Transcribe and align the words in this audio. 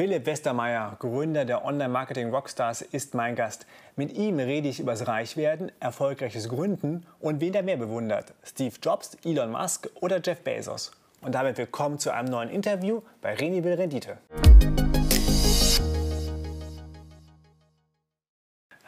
Philipp 0.00 0.24
Westermeier, 0.24 0.96
Gründer 0.98 1.44
der 1.44 1.62
Online-Marketing 1.62 2.30
Rockstars, 2.30 2.80
ist 2.80 3.12
mein 3.14 3.36
Gast. 3.36 3.66
Mit 3.96 4.14
ihm 4.14 4.38
rede 4.38 4.66
ich 4.66 4.80
über 4.80 4.92
das 4.92 5.06
Reichwerden, 5.06 5.70
erfolgreiches 5.78 6.48
Gründen 6.48 7.04
und 7.18 7.42
wen 7.42 7.52
er 7.52 7.62
mehr 7.62 7.76
bewundert. 7.76 8.32
Steve 8.42 8.74
Jobs, 8.82 9.18
Elon 9.26 9.50
Musk 9.50 9.90
oder 9.96 10.18
Jeff 10.24 10.40
Bezos. 10.40 10.92
Und 11.20 11.34
damit 11.34 11.58
willkommen 11.58 11.98
zu 11.98 12.14
einem 12.14 12.30
neuen 12.30 12.48
Interview 12.48 13.02
bei 13.20 13.34
Reni 13.34 13.62
will 13.62 13.74
Rendite. 13.74 14.16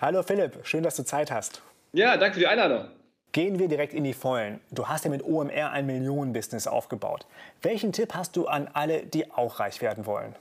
Hallo 0.01 0.23
Philipp, 0.23 0.61
schön, 0.63 0.83
dass 0.83 0.97
du 0.97 1.05
Zeit 1.05 1.31
hast. 1.31 1.61
Ja, 1.93 2.17
danke 2.17 2.37
für 2.37 2.41
die 2.41 2.47
Einladung. 2.47 2.87
Gehen 3.33 3.59
wir 3.59 3.69
direkt 3.69 3.93
in 3.93 4.05
die 4.05 4.15
Vollen. 4.15 4.61
Du 4.71 4.89
hast 4.89 5.05
ja 5.05 5.11
mit 5.11 5.23
OMR 5.23 5.73
ein 5.73 5.85
Millionenbusiness 5.85 6.67
aufgebaut. 6.67 7.27
Welchen 7.61 7.93
Tipp 7.93 8.15
hast 8.15 8.35
du 8.35 8.47
an 8.47 8.67
alle, 8.73 9.03
die 9.05 9.31
auch 9.31 9.61
reich 9.61 9.83
werden 9.83 10.07
wollen? 10.07 10.35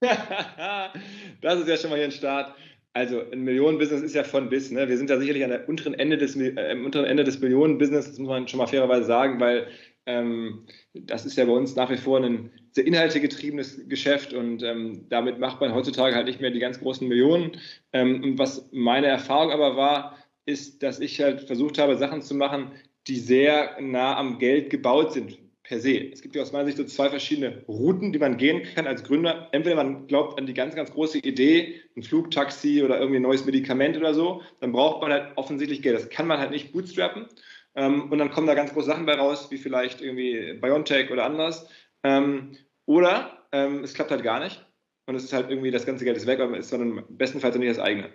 das 1.40 1.60
ist 1.60 1.68
ja 1.68 1.76
schon 1.76 1.90
mal 1.90 1.96
hier 1.96 2.06
ein 2.06 2.12
Start. 2.12 2.54
Also 2.92 3.22
ein 3.32 3.42
Millionenbusiness 3.42 4.02
ist 4.02 4.14
ja 4.14 4.22
von 4.22 4.48
bis. 4.48 4.70
Ne? 4.70 4.88
Wir 4.88 4.96
sind 4.96 5.10
da 5.10 5.18
sicherlich 5.18 5.42
an 5.42 5.50
der 5.50 5.68
unteren 5.68 5.94
Ende 5.94 6.16
des, 6.16 6.36
äh, 6.36 6.76
unteren 6.76 7.04
Ende 7.04 7.24
des 7.24 7.40
Millionenbusiness, 7.40 8.06
das 8.06 8.18
muss 8.18 8.28
man 8.28 8.46
schon 8.46 8.58
mal 8.58 8.68
fairerweise 8.68 9.04
sagen, 9.04 9.40
weil 9.40 9.66
ähm, 10.06 10.66
das 10.92 11.26
ist 11.26 11.36
ja 11.36 11.44
bei 11.44 11.52
uns 11.52 11.74
nach 11.74 11.90
wie 11.90 11.96
vor 11.96 12.22
ein 12.22 12.50
sehr 12.70 12.86
inhaltegetriebenes 12.86 13.88
Geschäft 13.88 14.32
und 14.32 14.62
ähm, 14.62 15.06
damit 15.08 15.40
macht 15.40 15.60
man 15.60 15.74
heutzutage 15.74 16.14
halt 16.14 16.26
nicht 16.26 16.40
mehr 16.40 16.50
die 16.50 16.60
ganz 16.60 16.78
großen 16.78 17.08
Millionen. 17.08 17.56
Ähm, 17.92 18.22
und 18.22 18.38
was 18.38 18.68
meine 18.70 19.08
Erfahrung 19.08 19.50
aber 19.50 19.76
war, 19.76 20.18
ist, 20.46 20.82
dass 20.82 21.00
ich 21.00 21.20
halt 21.20 21.40
versucht 21.40 21.78
habe, 21.78 21.96
Sachen 21.96 22.22
zu 22.22 22.34
machen, 22.34 22.70
die 23.08 23.16
sehr 23.16 23.76
nah 23.80 24.16
am 24.16 24.38
Geld 24.38 24.70
gebaut 24.70 25.12
sind 25.12 25.38
per 25.64 25.80
se. 25.80 26.10
Es 26.12 26.20
gibt 26.20 26.36
ja 26.36 26.42
aus 26.42 26.52
meiner 26.52 26.66
Sicht 26.66 26.76
so 26.76 26.84
zwei 26.84 27.08
verschiedene 27.08 27.64
Routen, 27.66 28.12
die 28.12 28.18
man 28.18 28.36
gehen 28.36 28.62
kann 28.62 28.86
als 28.86 29.02
Gründer. 29.02 29.48
Entweder 29.52 29.76
man 29.76 30.06
glaubt 30.06 30.38
an 30.38 30.46
die 30.46 30.54
ganz, 30.54 30.76
ganz 30.76 30.92
große 30.92 31.18
Idee, 31.18 31.80
ein 31.96 32.02
Flugtaxi 32.02 32.82
oder 32.82 32.98
irgendwie 32.98 33.18
ein 33.18 33.22
neues 33.22 33.44
Medikament 33.46 33.96
oder 33.96 34.14
so, 34.14 34.42
dann 34.60 34.72
braucht 34.72 35.00
man 35.00 35.10
halt 35.10 35.36
offensichtlich 35.36 35.82
Geld. 35.82 35.96
Das 35.96 36.10
kann 36.10 36.26
man 36.26 36.38
halt 36.38 36.50
nicht 36.50 36.72
bootstrappen. 36.72 37.26
Ähm, 37.74 38.12
und 38.12 38.18
dann 38.18 38.30
kommen 38.30 38.46
da 38.46 38.54
ganz 38.54 38.72
große 38.72 38.86
Sachen 38.86 39.06
bei 39.06 39.14
raus, 39.14 39.50
wie 39.50 39.56
vielleicht 39.56 40.02
irgendwie 40.02 40.52
BioNTech 40.60 41.10
oder 41.10 41.24
anders. 41.24 41.66
Ähm, 42.02 42.52
oder 42.86 43.46
ähm, 43.52 43.82
es 43.82 43.94
klappt 43.94 44.10
halt 44.10 44.22
gar 44.22 44.40
nicht 44.40 44.64
und 45.06 45.14
es 45.14 45.24
ist 45.24 45.32
halt 45.32 45.48
irgendwie 45.48 45.70
das 45.70 45.86
ganze 45.86 46.04
Geld 46.04 46.18
ist 46.18 46.26
weg, 46.26 46.40
aber 46.40 46.58
es 46.58 46.66
ist 46.66 46.72
dann 46.72 47.04
bestenfalls 47.08 47.56
nicht 47.56 47.70
das 47.70 47.78
eigene. 47.78 48.10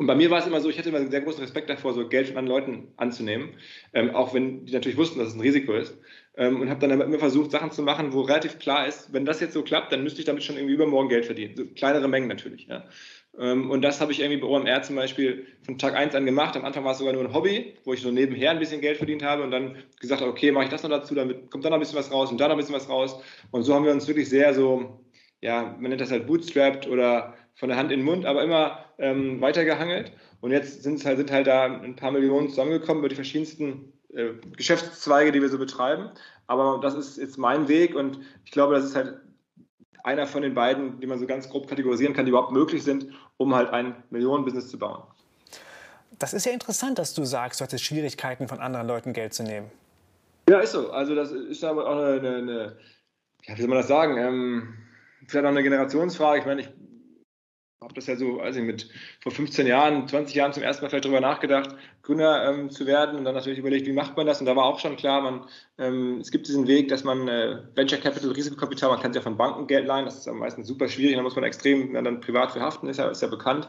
Und 0.00 0.06
bei 0.06 0.14
mir 0.14 0.30
war 0.30 0.38
es 0.38 0.46
immer 0.46 0.62
so, 0.62 0.70
ich 0.70 0.78
hatte 0.78 0.88
immer 0.88 0.96
einen 0.96 1.10
sehr 1.10 1.20
großen 1.20 1.42
Respekt 1.42 1.68
davor, 1.68 1.92
so 1.92 2.08
Geld 2.08 2.28
von 2.28 2.38
anderen 2.38 2.58
Leuten 2.58 2.88
anzunehmen, 2.96 3.50
ähm, 3.92 4.14
auch 4.14 4.32
wenn 4.32 4.64
die 4.64 4.72
natürlich 4.72 4.96
wussten, 4.96 5.18
dass 5.18 5.28
es 5.28 5.34
ein 5.34 5.42
Risiko 5.42 5.74
ist. 5.74 5.94
Ähm, 6.38 6.58
und 6.58 6.70
habe 6.70 6.80
dann 6.80 6.98
immer 7.02 7.18
versucht, 7.18 7.50
Sachen 7.50 7.70
zu 7.70 7.82
machen, 7.82 8.14
wo 8.14 8.22
relativ 8.22 8.58
klar 8.58 8.86
ist, 8.86 9.12
wenn 9.12 9.26
das 9.26 9.40
jetzt 9.40 9.52
so 9.52 9.62
klappt, 9.62 9.92
dann 9.92 10.02
müsste 10.02 10.20
ich 10.20 10.24
damit 10.24 10.42
schon 10.42 10.56
irgendwie 10.56 10.72
übermorgen 10.72 11.10
Geld 11.10 11.26
verdienen. 11.26 11.54
So 11.54 11.66
kleinere 11.66 12.08
Mengen 12.08 12.28
natürlich. 12.28 12.66
Ja. 12.66 12.88
Ähm, 13.38 13.70
und 13.70 13.82
das 13.82 14.00
habe 14.00 14.10
ich 14.12 14.20
irgendwie 14.20 14.40
bei 14.40 14.46
OMR 14.46 14.80
zum 14.80 14.96
Beispiel 14.96 15.46
von 15.66 15.76
Tag 15.76 15.94
1 15.94 16.14
an 16.14 16.24
gemacht. 16.24 16.56
Am 16.56 16.64
Anfang 16.64 16.82
war 16.82 16.92
es 16.92 16.98
sogar 16.98 17.12
nur 17.12 17.22
ein 17.22 17.34
Hobby, 17.34 17.74
wo 17.84 17.92
ich 17.92 18.00
so 18.00 18.10
nebenher 18.10 18.52
ein 18.52 18.58
bisschen 18.58 18.80
Geld 18.80 18.96
verdient 18.96 19.22
habe 19.22 19.42
und 19.42 19.50
dann 19.50 19.76
gesagt 20.00 20.22
habe, 20.22 20.30
okay, 20.30 20.50
mache 20.50 20.64
ich 20.64 20.70
das 20.70 20.82
noch 20.82 20.88
dazu, 20.88 21.14
dann 21.14 21.50
kommt 21.50 21.66
da 21.66 21.68
noch 21.68 21.76
ein 21.76 21.80
bisschen 21.80 21.98
was 21.98 22.10
raus 22.10 22.30
und 22.30 22.40
da 22.40 22.48
noch 22.48 22.54
ein 22.54 22.58
bisschen 22.58 22.74
was 22.74 22.88
raus. 22.88 23.22
Und 23.50 23.64
so 23.64 23.74
haben 23.74 23.84
wir 23.84 23.92
uns 23.92 24.08
wirklich 24.08 24.30
sehr 24.30 24.54
so, 24.54 24.98
ja, 25.42 25.76
man 25.78 25.90
nennt 25.90 26.00
das 26.00 26.10
halt 26.10 26.26
bootstrapped 26.26 26.88
oder 26.88 27.34
von 27.54 27.68
der 27.68 27.78
Hand 27.78 27.92
in 27.92 28.00
den 28.00 28.06
Mund, 28.06 28.26
aber 28.26 28.42
immer 28.42 28.84
ähm, 28.98 29.40
weitergehangelt. 29.40 30.12
Und 30.40 30.52
jetzt 30.52 30.82
sind, 30.82 31.04
halt, 31.04 31.18
sind 31.18 31.30
halt 31.30 31.46
da 31.46 31.64
ein 31.64 31.96
paar 31.96 32.10
Millionen 32.10 32.48
zusammengekommen 32.48 33.00
über 33.00 33.08
die 33.08 33.14
verschiedensten 33.14 33.92
äh, 34.14 34.30
Geschäftszweige, 34.56 35.32
die 35.32 35.42
wir 35.42 35.48
so 35.48 35.58
betreiben. 35.58 36.10
Aber 36.46 36.80
das 36.82 36.94
ist 36.94 37.18
jetzt 37.18 37.38
mein 37.38 37.68
Weg 37.68 37.94
und 37.94 38.20
ich 38.44 38.50
glaube, 38.50 38.74
das 38.74 38.84
ist 38.84 38.96
halt 38.96 39.18
einer 40.02 40.26
von 40.26 40.42
den 40.42 40.54
beiden, 40.54 40.98
die 41.00 41.06
man 41.06 41.18
so 41.18 41.26
ganz 41.26 41.48
grob 41.50 41.68
kategorisieren 41.68 42.14
kann, 42.14 42.24
die 42.24 42.30
überhaupt 42.30 42.52
möglich 42.52 42.82
sind, 42.82 43.06
um 43.36 43.54
halt 43.54 43.70
ein 43.70 43.94
Millionenbusiness 44.10 44.68
zu 44.68 44.78
bauen. 44.78 45.02
Das 46.18 46.32
ist 46.32 46.46
ja 46.46 46.52
interessant, 46.52 46.98
dass 46.98 47.14
du 47.14 47.24
sagst, 47.24 47.60
du 47.60 47.64
hattest 47.64 47.84
Schwierigkeiten, 47.84 48.48
von 48.48 48.60
anderen 48.60 48.86
Leuten 48.86 49.12
Geld 49.12 49.34
zu 49.34 49.42
nehmen. 49.42 49.70
Ja, 50.48 50.60
ist 50.60 50.72
so. 50.72 50.90
Also 50.90 51.14
das 51.14 51.30
ist 51.30 51.62
aber 51.62 51.86
auch 51.86 51.98
eine, 51.98 52.36
eine 52.36 52.76
ja, 53.44 53.56
wie 53.56 53.60
soll 53.60 53.68
man 53.68 53.78
das 53.78 53.88
sagen? 53.88 54.16
Ähm, 54.18 54.74
vielleicht 55.26 55.44
auch 55.44 55.50
eine 55.50 55.62
Generationsfrage. 55.62 56.40
Ich 56.40 56.46
meine, 56.46 56.60
ich 56.62 56.68
habe 57.82 57.94
das 57.94 58.08
ja 58.08 58.16
so, 58.16 58.36
weiß 58.38 58.56
ich, 58.56 58.62
mit 58.62 58.90
vor 59.20 59.32
15 59.32 59.66
Jahren, 59.66 60.06
20 60.06 60.34
Jahren 60.34 60.52
zum 60.52 60.62
ersten 60.62 60.82
Mal 60.82 60.90
vielleicht 60.90 61.06
darüber 61.06 61.22
nachgedacht, 61.22 61.74
Gründer 62.02 62.46
ähm, 62.46 62.68
zu 62.68 62.86
werden 62.86 63.16
und 63.16 63.24
dann 63.24 63.34
natürlich 63.34 63.58
überlegt, 63.58 63.86
wie 63.86 63.94
macht 63.94 64.18
man 64.18 64.26
das? 64.26 64.38
Und 64.38 64.44
da 64.44 64.54
war 64.54 64.66
auch 64.66 64.78
schon 64.78 64.96
klar, 64.96 65.22
man, 65.22 65.46
ähm, 65.78 66.18
es 66.20 66.30
gibt 66.30 66.46
diesen 66.46 66.66
Weg, 66.66 66.88
dass 66.88 67.04
man 67.04 67.26
äh, 67.26 67.62
Venture 67.74 67.98
Capital, 67.98 68.32
Risikokapital, 68.32 68.90
man 68.90 69.00
kann 69.00 69.14
ja 69.14 69.22
von 69.22 69.38
Banken 69.38 69.66
Geld 69.66 69.86
leihen, 69.86 70.04
das 70.04 70.18
ist 70.18 70.28
am 70.28 70.40
meisten 70.40 70.62
super 70.62 70.88
schwierig, 70.88 71.16
da 71.16 71.22
muss 71.22 71.36
man 71.36 71.44
extrem 71.44 71.94
dann, 71.94 72.04
dann 72.04 72.20
privat 72.20 72.52
für 72.52 72.60
haften, 72.60 72.86
ist 72.86 72.98
ja, 72.98 73.08
ist 73.08 73.22
ja 73.22 73.28
bekannt. 73.28 73.66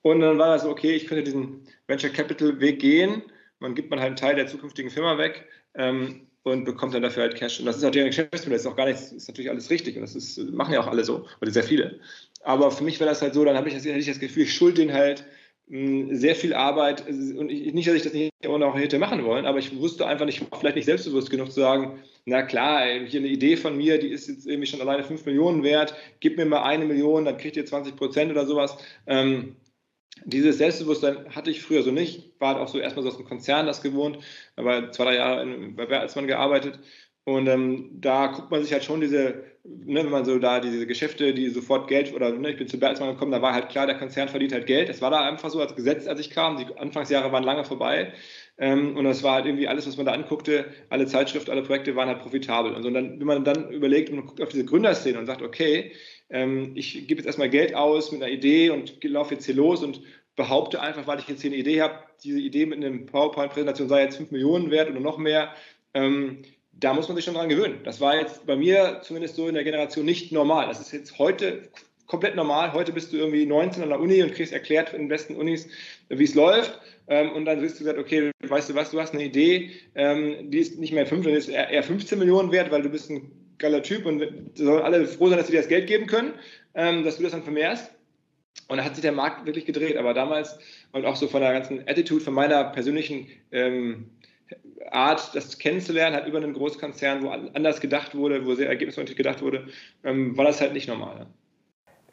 Und 0.00 0.20
dann 0.20 0.38
war 0.38 0.54
das 0.54 0.62
so, 0.62 0.70
okay, 0.70 0.92
ich 0.92 1.06
könnte 1.06 1.24
diesen 1.24 1.68
Venture 1.86 2.10
Capital 2.10 2.58
Weg 2.58 2.80
gehen, 2.80 3.22
man 3.58 3.74
gibt 3.74 3.90
man 3.90 4.00
halt 4.00 4.08
einen 4.08 4.16
Teil 4.16 4.34
der 4.34 4.46
zukünftigen 4.46 4.90
Firma 4.90 5.18
weg. 5.18 5.46
Ähm, 5.74 6.26
und 6.44 6.64
bekommt 6.64 6.94
dann 6.94 7.02
dafür 7.02 7.24
halt 7.24 7.36
Cash. 7.36 7.60
Und 7.60 7.66
das 7.66 7.76
ist 7.76 7.84
auch 7.84 7.90
deren 7.90 8.08
Geschäftsmodell, 8.08 8.54
das 8.54 8.62
ist 8.62 8.66
auch 8.66 8.76
gar 8.76 8.86
nichts, 8.86 9.12
ist 9.12 9.28
natürlich 9.28 9.50
alles 9.50 9.70
richtig 9.70 9.96
und 9.96 10.02
das 10.02 10.14
ist, 10.14 10.38
machen 10.50 10.74
ja 10.74 10.80
auch 10.80 10.88
alle 10.88 11.04
so, 11.04 11.26
oder 11.40 11.50
sehr 11.50 11.62
viele. 11.62 12.00
Aber 12.42 12.70
für 12.70 12.84
mich 12.84 12.98
wäre 12.98 13.10
das 13.10 13.22
halt 13.22 13.34
so, 13.34 13.44
dann 13.44 13.56
habe 13.56 13.68
ich, 13.68 13.74
hätte 13.74 13.90
ich 13.90 14.06
das 14.06 14.18
Gefühl, 14.18 14.44
ich 14.44 14.54
schulde 14.54 14.80
denen 14.80 14.92
halt 14.92 15.24
hm, 15.68 16.14
sehr 16.14 16.34
viel 16.34 16.54
Arbeit 16.54 17.06
und 17.06 17.48
ich, 17.48 17.72
nicht, 17.72 17.88
dass 17.88 17.94
ich 17.94 18.02
das 18.02 18.12
nicht 18.12 18.32
auch 18.46 18.58
noch 18.58 18.76
hätte 18.76 18.98
machen 18.98 19.24
wollen, 19.24 19.46
aber 19.46 19.58
ich 19.58 19.76
wusste 19.78 20.06
einfach 20.06 20.26
nicht, 20.26 20.44
vielleicht 20.58 20.76
nicht 20.76 20.86
selbstbewusst 20.86 21.30
genug 21.30 21.52
zu 21.52 21.60
sagen, 21.60 22.00
na 22.24 22.42
klar, 22.42 22.84
hier 23.06 23.20
eine 23.20 23.28
Idee 23.28 23.56
von 23.56 23.76
mir, 23.76 23.98
die 23.98 24.08
ist 24.08 24.28
jetzt 24.28 24.46
irgendwie 24.46 24.66
schon 24.66 24.80
alleine 24.80 25.04
5 25.04 25.24
Millionen 25.26 25.62
wert, 25.62 25.94
gib 26.20 26.36
mir 26.36 26.46
mal 26.46 26.62
eine 26.62 26.84
Million, 26.84 27.24
dann 27.24 27.36
kriegt 27.36 27.56
ihr 27.56 27.66
20 27.66 27.96
Prozent 27.96 28.30
oder 28.30 28.46
sowas. 28.46 28.76
Ähm, 29.06 29.56
dieses 30.24 30.58
Selbstbewusstsein 30.58 31.34
hatte 31.34 31.50
ich 31.50 31.62
früher 31.62 31.82
so 31.82 31.90
nicht, 31.90 32.32
war 32.38 32.60
auch 32.60 32.68
so 32.68 32.78
erstmal 32.78 33.02
so 33.02 33.10
aus 33.10 33.16
dem 33.16 33.26
Konzern 33.26 33.66
das 33.66 33.82
gewohnt, 33.82 34.18
aber 34.56 34.90
zwei, 34.92 35.04
drei 35.04 35.16
Jahre 35.16 35.46
bei 35.74 35.86
Bertelsmann 35.86 36.26
gearbeitet 36.26 36.78
und 37.24 37.46
ähm, 37.46 37.88
da 38.00 38.28
guckt 38.28 38.50
man 38.50 38.62
sich 38.62 38.72
halt 38.72 38.82
schon 38.82 39.00
diese, 39.00 39.44
ne, 39.62 40.04
wenn 40.04 40.10
man 40.10 40.24
so 40.24 40.38
da 40.40 40.58
diese 40.58 40.86
Geschäfte, 40.88 41.32
die 41.32 41.50
sofort 41.50 41.86
Geld 41.86 42.12
oder 42.12 42.32
ne, 42.32 42.50
ich 42.50 42.56
bin 42.56 42.66
zu 42.66 42.80
Bertelsmann 42.80 43.10
gekommen, 43.10 43.30
da 43.30 43.40
war 43.40 43.54
halt 43.54 43.68
klar, 43.68 43.86
der 43.86 43.96
Konzern 43.96 44.28
verdient 44.28 44.52
halt 44.52 44.66
Geld. 44.66 44.88
Das 44.88 45.00
war 45.00 45.10
da 45.10 45.20
einfach 45.28 45.50
so 45.50 45.60
als 45.60 45.76
Gesetz, 45.76 46.08
als 46.08 46.18
ich 46.18 46.30
kam. 46.30 46.56
Die 46.56 46.66
Anfangsjahre 46.76 47.30
waren 47.30 47.44
lange 47.44 47.64
vorbei. 47.64 48.12
Ähm, 48.58 48.96
und 48.96 49.04
das 49.04 49.22
war 49.22 49.34
halt 49.34 49.46
irgendwie 49.46 49.68
alles, 49.68 49.86
was 49.86 49.96
man 49.96 50.06
da 50.06 50.12
anguckte, 50.12 50.66
alle 50.90 51.06
Zeitschriften, 51.06 51.52
alle 51.52 51.62
Projekte 51.62 51.94
waren 51.94 52.08
halt 52.08 52.20
profitabel. 52.20 52.74
Und, 52.74 52.82
so, 52.82 52.88
und 52.88 52.94
dann, 52.94 53.20
wenn 53.20 53.26
man 53.26 53.44
dann 53.44 53.70
überlegt 53.70 54.10
und 54.10 54.26
guckt 54.26 54.42
auf 54.42 54.48
diese 54.48 54.64
Gründerszene 54.64 55.18
und 55.18 55.26
sagt, 55.26 55.42
okay, 55.42 55.92
ähm, 56.32 56.72
ich 56.74 57.06
gebe 57.06 57.20
jetzt 57.20 57.26
erstmal 57.26 57.50
Geld 57.50 57.74
aus 57.74 58.10
mit 58.10 58.22
einer 58.22 58.32
Idee 58.32 58.70
und 58.70 59.02
laufe 59.04 59.34
jetzt 59.34 59.46
hier 59.46 59.54
los 59.54 59.84
und 59.84 60.00
behaupte 60.34 60.80
einfach, 60.80 61.06
weil 61.06 61.18
ich 61.18 61.28
jetzt 61.28 61.42
hier 61.42 61.50
eine 61.50 61.60
Idee 61.60 61.82
habe, 61.82 61.98
diese 62.24 62.40
Idee 62.40 62.66
mit 62.66 62.82
einer 62.82 62.96
PowerPoint-Präsentation 63.06 63.88
sei 63.88 64.02
jetzt 64.02 64.16
5 64.16 64.30
Millionen 64.30 64.70
wert 64.70 64.90
oder 64.90 65.00
noch 65.00 65.18
mehr. 65.18 65.52
Ähm, 65.94 66.38
da 66.72 66.94
muss 66.94 67.06
man 67.06 67.16
sich 67.16 67.26
schon 67.26 67.34
dran 67.34 67.50
gewöhnen. 67.50 67.80
Das 67.84 68.00
war 68.00 68.16
jetzt 68.16 68.46
bei 68.46 68.56
mir 68.56 69.00
zumindest 69.02 69.36
so 69.36 69.46
in 69.46 69.54
der 69.54 69.64
Generation 69.64 70.06
nicht 70.06 70.32
normal. 70.32 70.66
Das 70.66 70.80
ist 70.80 70.92
jetzt 70.92 71.18
heute 71.18 71.68
komplett 72.06 72.34
normal. 72.34 72.72
Heute 72.72 72.92
bist 72.92 73.12
du 73.12 73.18
irgendwie 73.18 73.44
19 73.44 73.82
an 73.82 73.90
der 73.90 74.00
Uni 74.00 74.22
und 74.22 74.32
kriegst 74.32 74.54
erklärt 74.54 74.92
in 74.94 75.02
den 75.02 75.08
besten 75.08 75.36
Unis, 75.36 75.68
wie 76.08 76.24
es 76.24 76.34
läuft. 76.34 76.80
Ähm, 77.08 77.32
und 77.32 77.44
dann 77.44 77.60
wirst 77.60 77.76
du 77.76 77.80
gesagt, 77.80 77.98
okay, 77.98 78.30
weißt 78.46 78.70
du 78.70 78.74
was, 78.74 78.90
du 78.90 79.00
hast 79.00 79.12
eine 79.12 79.24
Idee, 79.24 79.70
ähm, 79.94 80.50
die 80.50 80.58
ist 80.58 80.78
nicht 80.78 80.92
mehr 80.92 81.06
5, 81.06 81.24
sondern 81.24 81.38
ist 81.38 81.48
eher 81.48 81.82
15 81.82 82.18
Millionen 82.18 82.52
wert, 82.52 82.70
weil 82.70 82.82
du 82.82 82.88
bist 82.88 83.10
ein 83.10 83.30
geiler 83.62 83.82
Typ 83.82 84.04
und 84.04 84.22
sollen 84.54 84.82
alle 84.82 85.06
froh 85.06 85.28
sein, 85.28 85.38
dass 85.38 85.46
sie 85.46 85.52
dir 85.52 85.60
das 85.60 85.68
Geld 85.68 85.86
geben 85.86 86.06
können, 86.06 86.34
ähm, 86.74 87.04
dass 87.04 87.16
du 87.16 87.22
das 87.22 87.32
dann 87.32 87.42
vermehrst. 87.42 87.90
Und 88.68 88.76
da 88.76 88.84
hat 88.84 88.94
sich 88.94 89.02
der 89.02 89.12
Markt 89.12 89.46
wirklich 89.46 89.64
gedreht. 89.64 89.96
Aber 89.96 90.12
damals 90.12 90.58
und 90.92 91.06
auch 91.06 91.16
so 91.16 91.28
von 91.28 91.40
der 91.40 91.52
ganzen 91.52 91.88
Attitude, 91.88 92.22
von 92.22 92.34
meiner 92.34 92.64
persönlichen 92.64 93.28
ähm, 93.50 94.10
Art, 94.90 95.34
das 95.34 95.58
kennenzulernen, 95.58 96.14
halt 96.14 96.26
über 96.26 96.38
einen 96.38 96.52
Großkonzern, 96.52 97.22
wo 97.22 97.30
anders 97.30 97.80
gedacht 97.80 98.14
wurde, 98.14 98.44
wo 98.44 98.54
sehr 98.54 98.68
ergebnisorientiert 98.68 99.16
gedacht 99.16 99.40
wurde, 99.40 99.68
ähm, 100.04 100.36
war 100.36 100.44
das 100.44 100.60
halt 100.60 100.74
nicht 100.74 100.88
normal. 100.88 101.26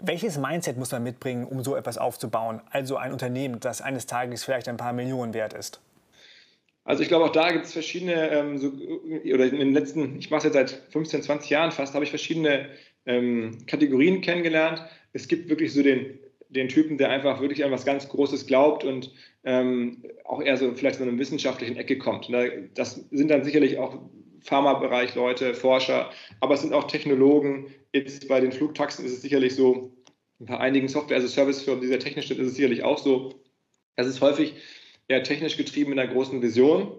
Welches 0.01 0.37
Mindset 0.37 0.77
muss 0.77 0.91
man 0.93 1.03
mitbringen, 1.03 1.45
um 1.45 1.61
so 1.61 1.75
etwas 1.75 1.97
aufzubauen? 1.97 2.61
Also 2.71 2.95
ein 2.95 3.11
Unternehmen, 3.11 3.59
das 3.59 3.81
eines 3.81 4.05
Tages 4.05 4.45
vielleicht 4.45 4.69
ein 4.69 4.77
paar 4.77 4.93
Millionen 4.93 5.33
wert 5.33 5.53
ist? 5.53 5.81
Also 6.89 7.03
ich 7.03 7.07
glaube, 7.07 7.25
auch 7.25 7.31
da 7.31 7.51
gibt 7.51 7.65
es 7.65 7.73
verschiedene, 7.73 8.31
ähm, 8.31 8.57
so, 8.57 8.69
oder 8.69 9.45
in 9.45 9.59
den 9.59 9.73
letzten, 9.73 10.17
ich 10.17 10.31
mache 10.31 10.39
es 10.39 10.43
jetzt 10.45 10.53
seit 10.53 10.91
15, 10.91 11.21
20 11.21 11.49
Jahren 11.51 11.71
fast, 11.71 11.93
habe 11.93 12.03
ich 12.03 12.09
verschiedene 12.09 12.67
ähm, 13.05 13.59
Kategorien 13.67 14.21
kennengelernt. 14.21 14.83
Es 15.13 15.27
gibt 15.27 15.49
wirklich 15.49 15.71
so 15.71 15.83
den 15.83 16.17
den 16.49 16.67
Typen, 16.67 16.97
der 16.97 17.11
einfach 17.11 17.41
wirklich 17.41 17.63
an 17.63 17.69
was 17.69 17.85
ganz 17.85 18.09
Großes 18.09 18.47
glaubt 18.47 18.83
und 18.83 19.11
ähm, 19.43 20.03
auch 20.25 20.41
eher 20.41 20.57
so 20.57 20.73
vielleicht 20.73 20.97
so 20.97 21.03
in 21.03 21.09
einer 21.09 21.19
wissenschaftlichen 21.19 21.77
Ecke 21.77 21.99
kommt. 21.99 22.27
Das 22.73 23.05
sind 23.11 23.29
dann 23.29 23.43
sicherlich 23.43 23.77
auch 23.77 23.99
Pharmabereich 24.41 25.13
Leute, 25.13 25.53
Forscher, 25.53 26.09
aber 26.39 26.55
es 26.55 26.61
sind 26.61 26.73
auch 26.73 26.85
Technologen. 26.85 27.67
Jetzt 27.93 28.27
bei 28.27 28.39
den 28.39 28.51
Flugtaxen 28.51 29.05
ist 29.05 29.11
es 29.11 29.21
sicherlich 29.21 29.53
so, 29.53 29.93
bei 30.39 30.57
einigen 30.57 30.87
Software-as-a-Service-Firmen, 30.87 31.81
die 31.81 31.87
sehr 31.87 31.99
technisch 31.99 32.29
sind, 32.29 32.39
ist 32.39 32.47
es 32.47 32.55
sicherlich 32.55 32.83
auch 32.83 32.97
so. 32.97 33.35
Es 33.95 34.07
ist 34.07 34.21
häufig 34.21 34.55
eher 35.09 35.23
technisch 35.23 35.57
getrieben 35.57 35.89
mit 35.89 35.99
einer 35.99 36.11
großen 36.11 36.41
Vision. 36.41 36.97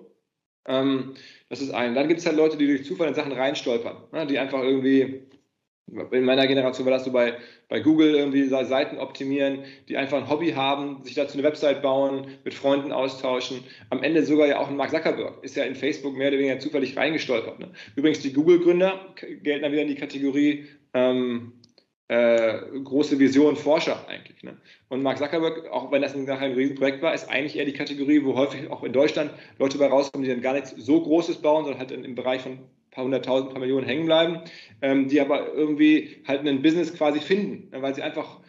Ähm, 0.67 1.15
das 1.49 1.63
ist 1.63 1.71
ein. 1.71 1.95
Dann 1.95 2.09
gibt 2.09 2.21
es 2.21 2.27
halt 2.27 2.37
Leute, 2.37 2.59
die 2.59 2.67
durch 2.67 2.85
Zufall 2.85 3.09
in 3.09 3.15
Sachen 3.15 3.33
reinstolpern, 3.33 3.97
ne, 4.13 4.27
die 4.27 4.39
einfach 4.39 4.63
irgendwie 4.63 5.23
in 6.13 6.25
meiner 6.25 6.47
Generation 6.47 6.87
war 6.87 6.93
das 6.93 7.05
so 7.05 7.13
bei, 7.13 7.37
bei 7.69 7.81
Google 7.81 8.15
irgendwie 8.15 8.45
Seiten 8.45 8.99
optimieren, 8.99 9.65
die 9.89 9.97
einfach 9.97 10.19
ein 10.19 10.29
Hobby 10.29 10.53
haben, 10.53 11.03
sich 11.05 11.15
dazu 11.15 11.35
eine 11.35 11.43
Website 11.43 11.83
bauen, 11.83 12.27
mit 12.45 12.55
Freunden 12.55 12.93
austauschen. 12.93 13.65
Am 13.91 14.03
Ende 14.03 14.25
sogar 14.25 14.47
ja 14.47 14.61
auch 14.61 14.69
ein 14.69 14.77
Mark 14.77 14.91
Zuckerberg 14.91 15.43
ist 15.43 15.57
ja 15.57 15.65
in 15.65 15.75
Facebook 15.75 16.17
mehr 16.17 16.29
oder 16.29 16.39
weniger 16.39 16.61
zufällig 16.61 16.97
reingestolpert. 16.97 17.59
Ne? 17.59 17.71
Übrigens, 17.97 18.21
die 18.21 18.33
Google-Gründer 18.33 19.15
gelten 19.43 19.63
dann 19.63 19.73
wieder 19.73 19.83
in 19.83 19.89
die 19.89 19.97
Kategorie 19.97 20.67
ähm, 20.95 21.53
äh, 22.11 22.59
große 22.83 23.21
Vision 23.21 23.55
Forscher 23.55 24.05
eigentlich. 24.09 24.43
Ne? 24.43 24.57
Und 24.89 25.01
Mark 25.01 25.19
Zuckerberg, 25.19 25.71
auch 25.71 25.93
wenn 25.93 26.03
das 26.03 26.17
nachher 26.17 26.47
ein 26.47 26.55
Riesenprojekt 26.55 27.03
war, 27.03 27.15
ist 27.15 27.31
eigentlich 27.31 27.57
eher 27.57 27.65
die 27.65 27.73
Kategorie, 27.73 28.25
wo 28.25 28.35
häufig 28.35 28.69
auch 28.69 28.83
in 28.83 28.93
Deutschland 28.93 29.31
Leute 29.61 29.79
bei 29.79 29.87
rauskommen, 29.87 30.25
die 30.25 30.31
dann 30.31 30.43
gar 30.43 30.55
nichts 30.55 30.75
so 30.77 31.01
Großes 31.01 31.37
bauen, 31.37 31.65
sondern 31.65 31.79
halt 31.79 31.93
im 31.93 32.17
Bereich 32.17 32.43
von 32.43 32.59
paar 32.91 33.05
hunderttausend, 33.05 33.53
paar 33.53 33.61
Millionen 33.61 33.87
hängen 33.87 34.07
bleiben, 34.07 34.41
ähm, 34.83 35.07
die 35.07 35.21
aber 35.21 35.55
irgendwie 35.55 36.17
halt 36.27 36.45
ein 36.45 36.63
Business 36.63 36.93
quasi 36.93 37.21
finden, 37.21 37.69
ne, 37.71 37.81
weil 37.81 37.95
sie 37.95 38.03
einfach 38.03 38.41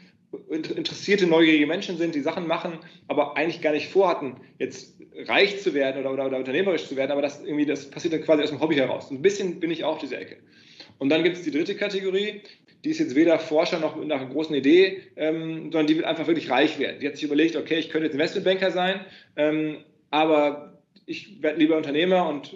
interessierte, 0.50 1.28
neugierige 1.28 1.68
Menschen 1.68 1.98
sind, 1.98 2.16
die 2.16 2.22
Sachen 2.22 2.48
machen, 2.48 2.80
aber 3.08 3.38
eigentlich 3.38 3.62
gar 3.62 3.74
nicht 3.74 3.90
vorhatten, 3.90 4.38
jetzt 4.58 4.98
reich 5.28 5.62
zu 5.62 5.76
werden 5.76 6.02
oder, 6.02 6.14
oder, 6.14 6.26
oder 6.26 6.38
unternehmerisch 6.38 6.88
zu 6.88 6.96
werden, 6.96 7.12
aber 7.12 7.22
das 7.22 7.44
irgendwie, 7.44 7.68
das 7.68 7.92
passiert 7.92 8.16
dann 8.16 8.24
quasi 8.24 8.42
aus 8.42 8.50
dem 8.50 8.60
Hobby 8.60 8.76
heraus. 8.76 9.12
Ein 9.12 9.22
bisschen 9.22 9.60
bin 9.60 9.70
ich 9.70 9.84
auch 9.84 10.00
diese 10.00 10.18
Ecke. 10.18 10.38
Und 11.02 11.10
dann 11.10 11.24
gibt 11.24 11.36
es 11.36 11.42
die 11.42 11.52
dritte 11.52 11.76
Kategorie, 11.76 12.42
die 12.84 12.90
ist 12.90 13.00
jetzt 13.00 13.16
weder 13.16 13.38
Forscher 13.40 13.80
noch 13.80 13.96
nach 14.04 14.22
einer 14.22 14.30
großen 14.30 14.56
Idee, 14.56 15.02
ähm, 15.16 15.72
sondern 15.72 15.88
die 15.88 15.98
will 15.98 16.06
einfach 16.06 16.28
wirklich 16.28 16.50
reich 16.50 16.80
werden. 16.80 17.00
Die 17.00 17.08
hat 17.08 17.16
sich 17.16 17.24
überlegt, 17.24 17.56
okay, 17.56 17.78
ich 17.78 17.90
könnte 17.90 18.06
jetzt 18.06 18.14
Investmentbanker 18.14 18.72
sein, 18.72 19.02
ähm, 19.36 19.78
aber 20.10 20.80
ich 21.06 21.42
werde 21.42 21.60
lieber 21.60 21.78
Unternehmer 21.78 22.28
und 22.28 22.56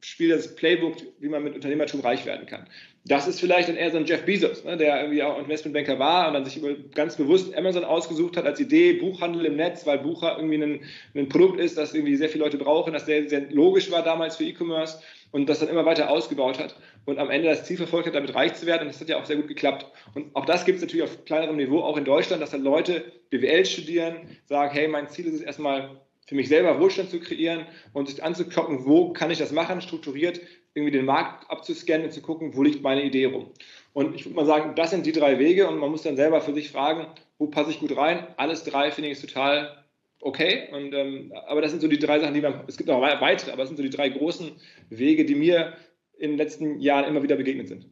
spiele 0.00 0.34
das 0.34 0.56
Playbook, 0.56 0.96
wie 1.20 1.28
man 1.28 1.44
mit 1.44 1.54
Unternehmertum 1.54 2.00
reich 2.00 2.26
werden 2.26 2.46
kann. 2.46 2.66
Das 3.04 3.28
ist 3.28 3.40
vielleicht 3.40 3.68
dann 3.68 3.76
eher 3.76 3.90
so 3.90 3.98
ein 3.98 4.04
Jeff 4.04 4.24
Bezos, 4.24 4.64
ne, 4.64 4.76
der 4.76 5.00
irgendwie 5.00 5.22
auch 5.22 5.38
Investmentbanker 5.38 5.98
war 5.98 6.28
und 6.28 6.34
dann 6.34 6.44
sich 6.44 6.60
ganz 6.94 7.16
bewusst 7.16 7.56
Amazon 7.56 7.84
ausgesucht 7.84 8.36
hat 8.36 8.44
als 8.44 8.60
Idee, 8.60 8.94
Buchhandel 8.94 9.44
im 9.44 9.56
Netz, 9.56 9.86
weil 9.86 9.98
Buch 9.98 10.22
irgendwie 10.22 10.62
ein, 10.62 10.80
ein 11.14 11.28
Produkt 11.28 11.60
ist, 11.60 11.78
das 11.78 11.94
irgendwie 11.94 12.16
sehr 12.16 12.28
viele 12.28 12.44
Leute 12.44 12.58
brauchen, 12.58 12.92
das 12.92 13.06
sehr, 13.06 13.28
sehr 13.28 13.50
logisch 13.50 13.90
war 13.90 14.02
damals 14.02 14.36
für 14.36 14.44
E-Commerce 14.44 15.00
und 15.30 15.48
das 15.48 15.60
dann 15.60 15.68
immer 15.68 15.84
weiter 15.84 16.10
ausgebaut 16.10 16.58
hat 16.58 16.76
und 17.04 17.18
am 17.18 17.30
Ende 17.30 17.48
das 17.48 17.64
Ziel 17.64 17.76
verfolgt 17.76 18.06
hat, 18.06 18.14
damit 18.14 18.34
reich 18.34 18.54
zu 18.54 18.66
werden. 18.66 18.82
Und 18.82 18.88
das 18.88 19.00
hat 19.00 19.08
ja 19.08 19.20
auch 19.20 19.24
sehr 19.24 19.36
gut 19.36 19.48
geklappt. 19.48 19.86
Und 20.14 20.34
auch 20.34 20.46
das 20.46 20.64
gibt 20.64 20.76
es 20.76 20.82
natürlich 20.82 21.04
auf 21.04 21.24
kleinerem 21.24 21.56
Niveau, 21.56 21.80
auch 21.80 21.96
in 21.96 22.04
Deutschland, 22.04 22.42
dass 22.42 22.50
dann 22.50 22.62
Leute 22.62 23.04
BWL 23.30 23.64
studieren, 23.64 24.28
sagen, 24.46 24.72
hey, 24.72 24.88
mein 24.88 25.08
Ziel 25.08 25.26
ist 25.26 25.34
es 25.34 25.40
erstmal 25.40 26.00
für 26.26 26.34
mich 26.34 26.48
selber 26.48 26.78
Wohlstand 26.80 27.10
zu 27.10 27.20
kreieren 27.20 27.66
und 27.92 28.08
sich 28.08 28.22
anzugucken, 28.22 28.86
wo 28.86 29.12
kann 29.12 29.30
ich 29.30 29.38
das 29.38 29.52
machen, 29.52 29.80
strukturiert 29.80 30.40
irgendwie 30.74 30.92
den 30.92 31.04
Markt 31.04 31.50
abzuscannen 31.50 32.06
und 32.06 32.12
zu 32.12 32.22
gucken, 32.22 32.56
wo 32.56 32.62
liegt 32.62 32.82
meine 32.82 33.02
Idee 33.02 33.26
rum. 33.26 33.50
Und 33.92 34.14
ich 34.14 34.24
würde 34.24 34.36
mal 34.36 34.46
sagen, 34.46 34.74
das 34.74 34.90
sind 34.90 35.04
die 35.04 35.12
drei 35.12 35.38
Wege 35.38 35.68
und 35.68 35.78
man 35.78 35.90
muss 35.90 36.02
dann 36.02 36.16
selber 36.16 36.40
für 36.40 36.54
sich 36.54 36.70
fragen, 36.70 37.06
wo 37.38 37.48
passe 37.48 37.70
ich 37.70 37.80
gut 37.80 37.94
rein. 37.96 38.26
Alles 38.36 38.64
drei 38.64 38.90
finde 38.90 39.10
ich 39.10 39.20
total 39.20 39.84
okay. 40.20 40.68
Und, 40.72 40.94
ähm, 40.94 41.32
aber 41.46 41.60
das 41.60 41.72
sind 41.72 41.80
so 41.80 41.88
die 41.88 41.98
drei 41.98 42.20
Sachen, 42.20 42.32
die 42.32 42.40
man, 42.40 42.64
es 42.66 42.78
gibt 42.78 42.88
noch 42.88 43.02
weitere, 43.02 43.50
aber 43.50 43.62
das 43.62 43.68
sind 43.68 43.76
so 43.76 43.82
die 43.82 43.90
drei 43.90 44.08
großen 44.08 44.52
Wege, 44.88 45.26
die 45.26 45.34
mir 45.34 45.74
in 46.18 46.32
den 46.32 46.38
letzten 46.38 46.78
Jahren 46.78 47.04
immer 47.04 47.22
wieder 47.22 47.36
begegnet 47.36 47.68
sind. 47.68 47.86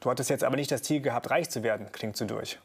Du 0.00 0.10
hattest 0.10 0.30
jetzt 0.30 0.44
aber 0.44 0.56
nicht 0.56 0.70
das 0.70 0.82
Ziel 0.82 1.00
gehabt, 1.00 1.30
reich 1.30 1.48
zu 1.48 1.62
werden, 1.62 1.86
klingt 1.92 2.16
so 2.16 2.24
durch. 2.24 2.58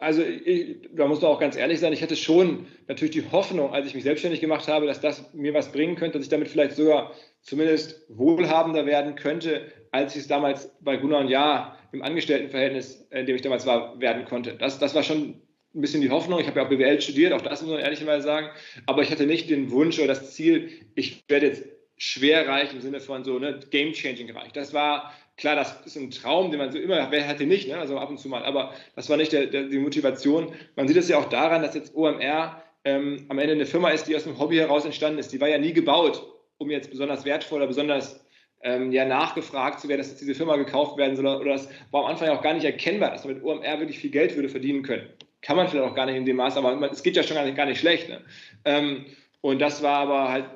Also 0.00 0.22
ich, 0.22 0.76
da 0.94 1.06
muss 1.08 1.20
man 1.20 1.30
auch 1.32 1.40
ganz 1.40 1.56
ehrlich 1.56 1.80
sein, 1.80 1.92
ich 1.92 2.02
hatte 2.02 2.14
schon 2.14 2.68
natürlich 2.86 3.14
die 3.14 3.32
Hoffnung, 3.32 3.72
als 3.72 3.86
ich 3.86 3.94
mich 3.94 4.04
selbstständig 4.04 4.40
gemacht 4.40 4.68
habe, 4.68 4.86
dass 4.86 5.00
das 5.00 5.34
mir 5.34 5.54
was 5.54 5.72
bringen 5.72 5.96
könnte, 5.96 6.18
dass 6.18 6.26
ich 6.26 6.30
damit 6.30 6.48
vielleicht 6.48 6.76
sogar 6.76 7.12
zumindest 7.42 8.04
wohlhabender 8.08 8.86
werden 8.86 9.16
könnte, 9.16 9.72
als 9.90 10.14
ich 10.14 10.22
es 10.22 10.28
damals 10.28 10.70
bei 10.80 10.96
Gunnar 10.96 11.20
und 11.20 11.28
Ja 11.28 11.76
im 11.90 12.02
Angestelltenverhältnis, 12.02 13.08
in 13.10 13.26
dem 13.26 13.34
ich 13.34 13.42
damals 13.42 13.66
war, 13.66 13.98
werden 14.00 14.24
konnte. 14.24 14.54
Das, 14.54 14.78
das 14.78 14.94
war 14.94 15.02
schon 15.02 15.40
ein 15.74 15.80
bisschen 15.80 16.00
die 16.00 16.10
Hoffnung. 16.10 16.38
Ich 16.38 16.46
habe 16.46 16.60
ja 16.60 16.66
auch 16.66 16.70
BWL 16.70 17.00
studiert, 17.00 17.32
auch 17.32 17.40
das 17.40 17.62
muss 17.62 17.72
man 17.72 17.80
ehrlicherweise 17.80 18.24
sagen. 18.24 18.50
Aber 18.86 19.02
ich 19.02 19.10
hatte 19.10 19.26
nicht 19.26 19.50
den 19.50 19.70
Wunsch 19.70 19.98
oder 19.98 20.08
das 20.08 20.32
Ziel, 20.34 20.70
ich 20.94 21.24
werde 21.28 21.46
jetzt 21.46 21.64
schwer 21.98 22.48
reich 22.48 22.72
im 22.72 22.80
Sinne 22.80 23.00
von 23.00 23.24
so 23.24 23.38
ne, 23.38 23.60
game-changing 23.70 24.30
reich. 24.30 24.52
Das 24.52 24.72
war 24.72 25.12
klar, 25.36 25.56
das 25.56 25.80
ist 25.84 25.96
ein 25.96 26.10
Traum, 26.10 26.50
den 26.50 26.58
man 26.58 26.72
so 26.72 26.78
immer, 26.78 27.10
wer 27.10 27.26
hatte 27.26 27.44
nicht, 27.44 27.68
ne? 27.68 27.76
also 27.76 27.98
ab 27.98 28.08
und 28.08 28.18
zu 28.18 28.28
mal, 28.28 28.44
aber 28.44 28.72
das 28.96 29.08
war 29.08 29.16
nicht 29.16 29.32
der, 29.32 29.46
der, 29.46 29.64
die 29.64 29.78
Motivation. 29.78 30.54
Man 30.76 30.88
sieht 30.88 30.96
es 30.96 31.08
ja 31.08 31.18
auch 31.18 31.28
daran, 31.28 31.62
dass 31.62 31.74
jetzt 31.74 31.94
OMR 31.94 32.62
ähm, 32.84 33.26
am 33.28 33.38
Ende 33.38 33.54
eine 33.54 33.66
Firma 33.66 33.90
ist, 33.90 34.04
die 34.04 34.16
aus 34.16 34.24
dem 34.24 34.38
Hobby 34.38 34.56
heraus 34.56 34.84
entstanden 34.84 35.18
ist. 35.18 35.32
Die 35.32 35.40
war 35.40 35.48
ja 35.48 35.58
nie 35.58 35.72
gebaut, 35.72 36.22
um 36.58 36.70
jetzt 36.70 36.90
besonders 36.90 37.24
wertvoll 37.24 37.58
oder 37.58 37.66
besonders 37.66 38.24
ähm, 38.62 38.92
ja, 38.92 39.04
nachgefragt 39.04 39.80
zu 39.80 39.88
werden, 39.88 40.00
dass 40.00 40.10
jetzt 40.10 40.20
diese 40.20 40.34
Firma 40.34 40.56
gekauft 40.56 40.96
werden 40.96 41.16
soll. 41.16 41.26
Oder 41.26 41.52
das 41.52 41.68
war 41.90 42.04
am 42.04 42.10
Anfang 42.10 42.28
ja 42.28 42.36
auch 42.36 42.42
gar 42.42 42.54
nicht 42.54 42.64
erkennbar, 42.64 43.10
dass 43.10 43.24
man 43.24 43.34
mit 43.34 43.44
OMR 43.44 43.78
wirklich 43.80 43.98
viel 43.98 44.10
Geld 44.10 44.34
würde 44.34 44.48
verdienen 44.48 44.82
können. 44.82 45.08
Kann 45.42 45.56
man 45.56 45.68
vielleicht 45.68 45.88
auch 45.88 45.94
gar 45.94 46.06
nicht 46.06 46.16
in 46.16 46.24
dem 46.24 46.36
Maß, 46.36 46.56
aber 46.56 46.90
es 46.90 47.02
geht 47.02 47.16
ja 47.16 47.22
schon 47.22 47.36
gar 47.36 47.44
nicht, 47.44 47.56
gar 47.56 47.66
nicht 47.66 47.78
schlecht. 47.78 48.08
Ne? 48.08 48.24
Ähm, 48.64 49.06
und 49.40 49.60
das 49.60 49.82
war 49.82 50.00
aber 50.00 50.30
halt 50.30 50.46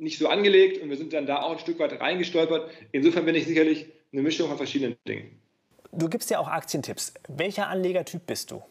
nicht 0.00 0.18
so 0.18 0.28
angelegt 0.28 0.82
und 0.82 0.90
wir 0.90 0.96
sind 0.96 1.12
dann 1.12 1.26
da 1.26 1.42
auch 1.42 1.52
ein 1.52 1.58
Stück 1.58 1.78
weit 1.78 2.00
reingestolpert. 2.00 2.70
Insofern 2.92 3.24
bin 3.24 3.34
ich 3.34 3.46
sicherlich 3.46 3.86
eine 4.12 4.22
Mischung 4.22 4.48
von 4.48 4.56
verschiedenen 4.56 4.96
Dingen. 5.06 5.40
Du 5.92 6.08
gibst 6.08 6.30
ja 6.30 6.38
auch 6.38 6.48
Aktientipps. 6.48 7.14
Welcher 7.28 7.68
Anlegertyp 7.68 8.26
bist 8.26 8.50
du? 8.50 8.62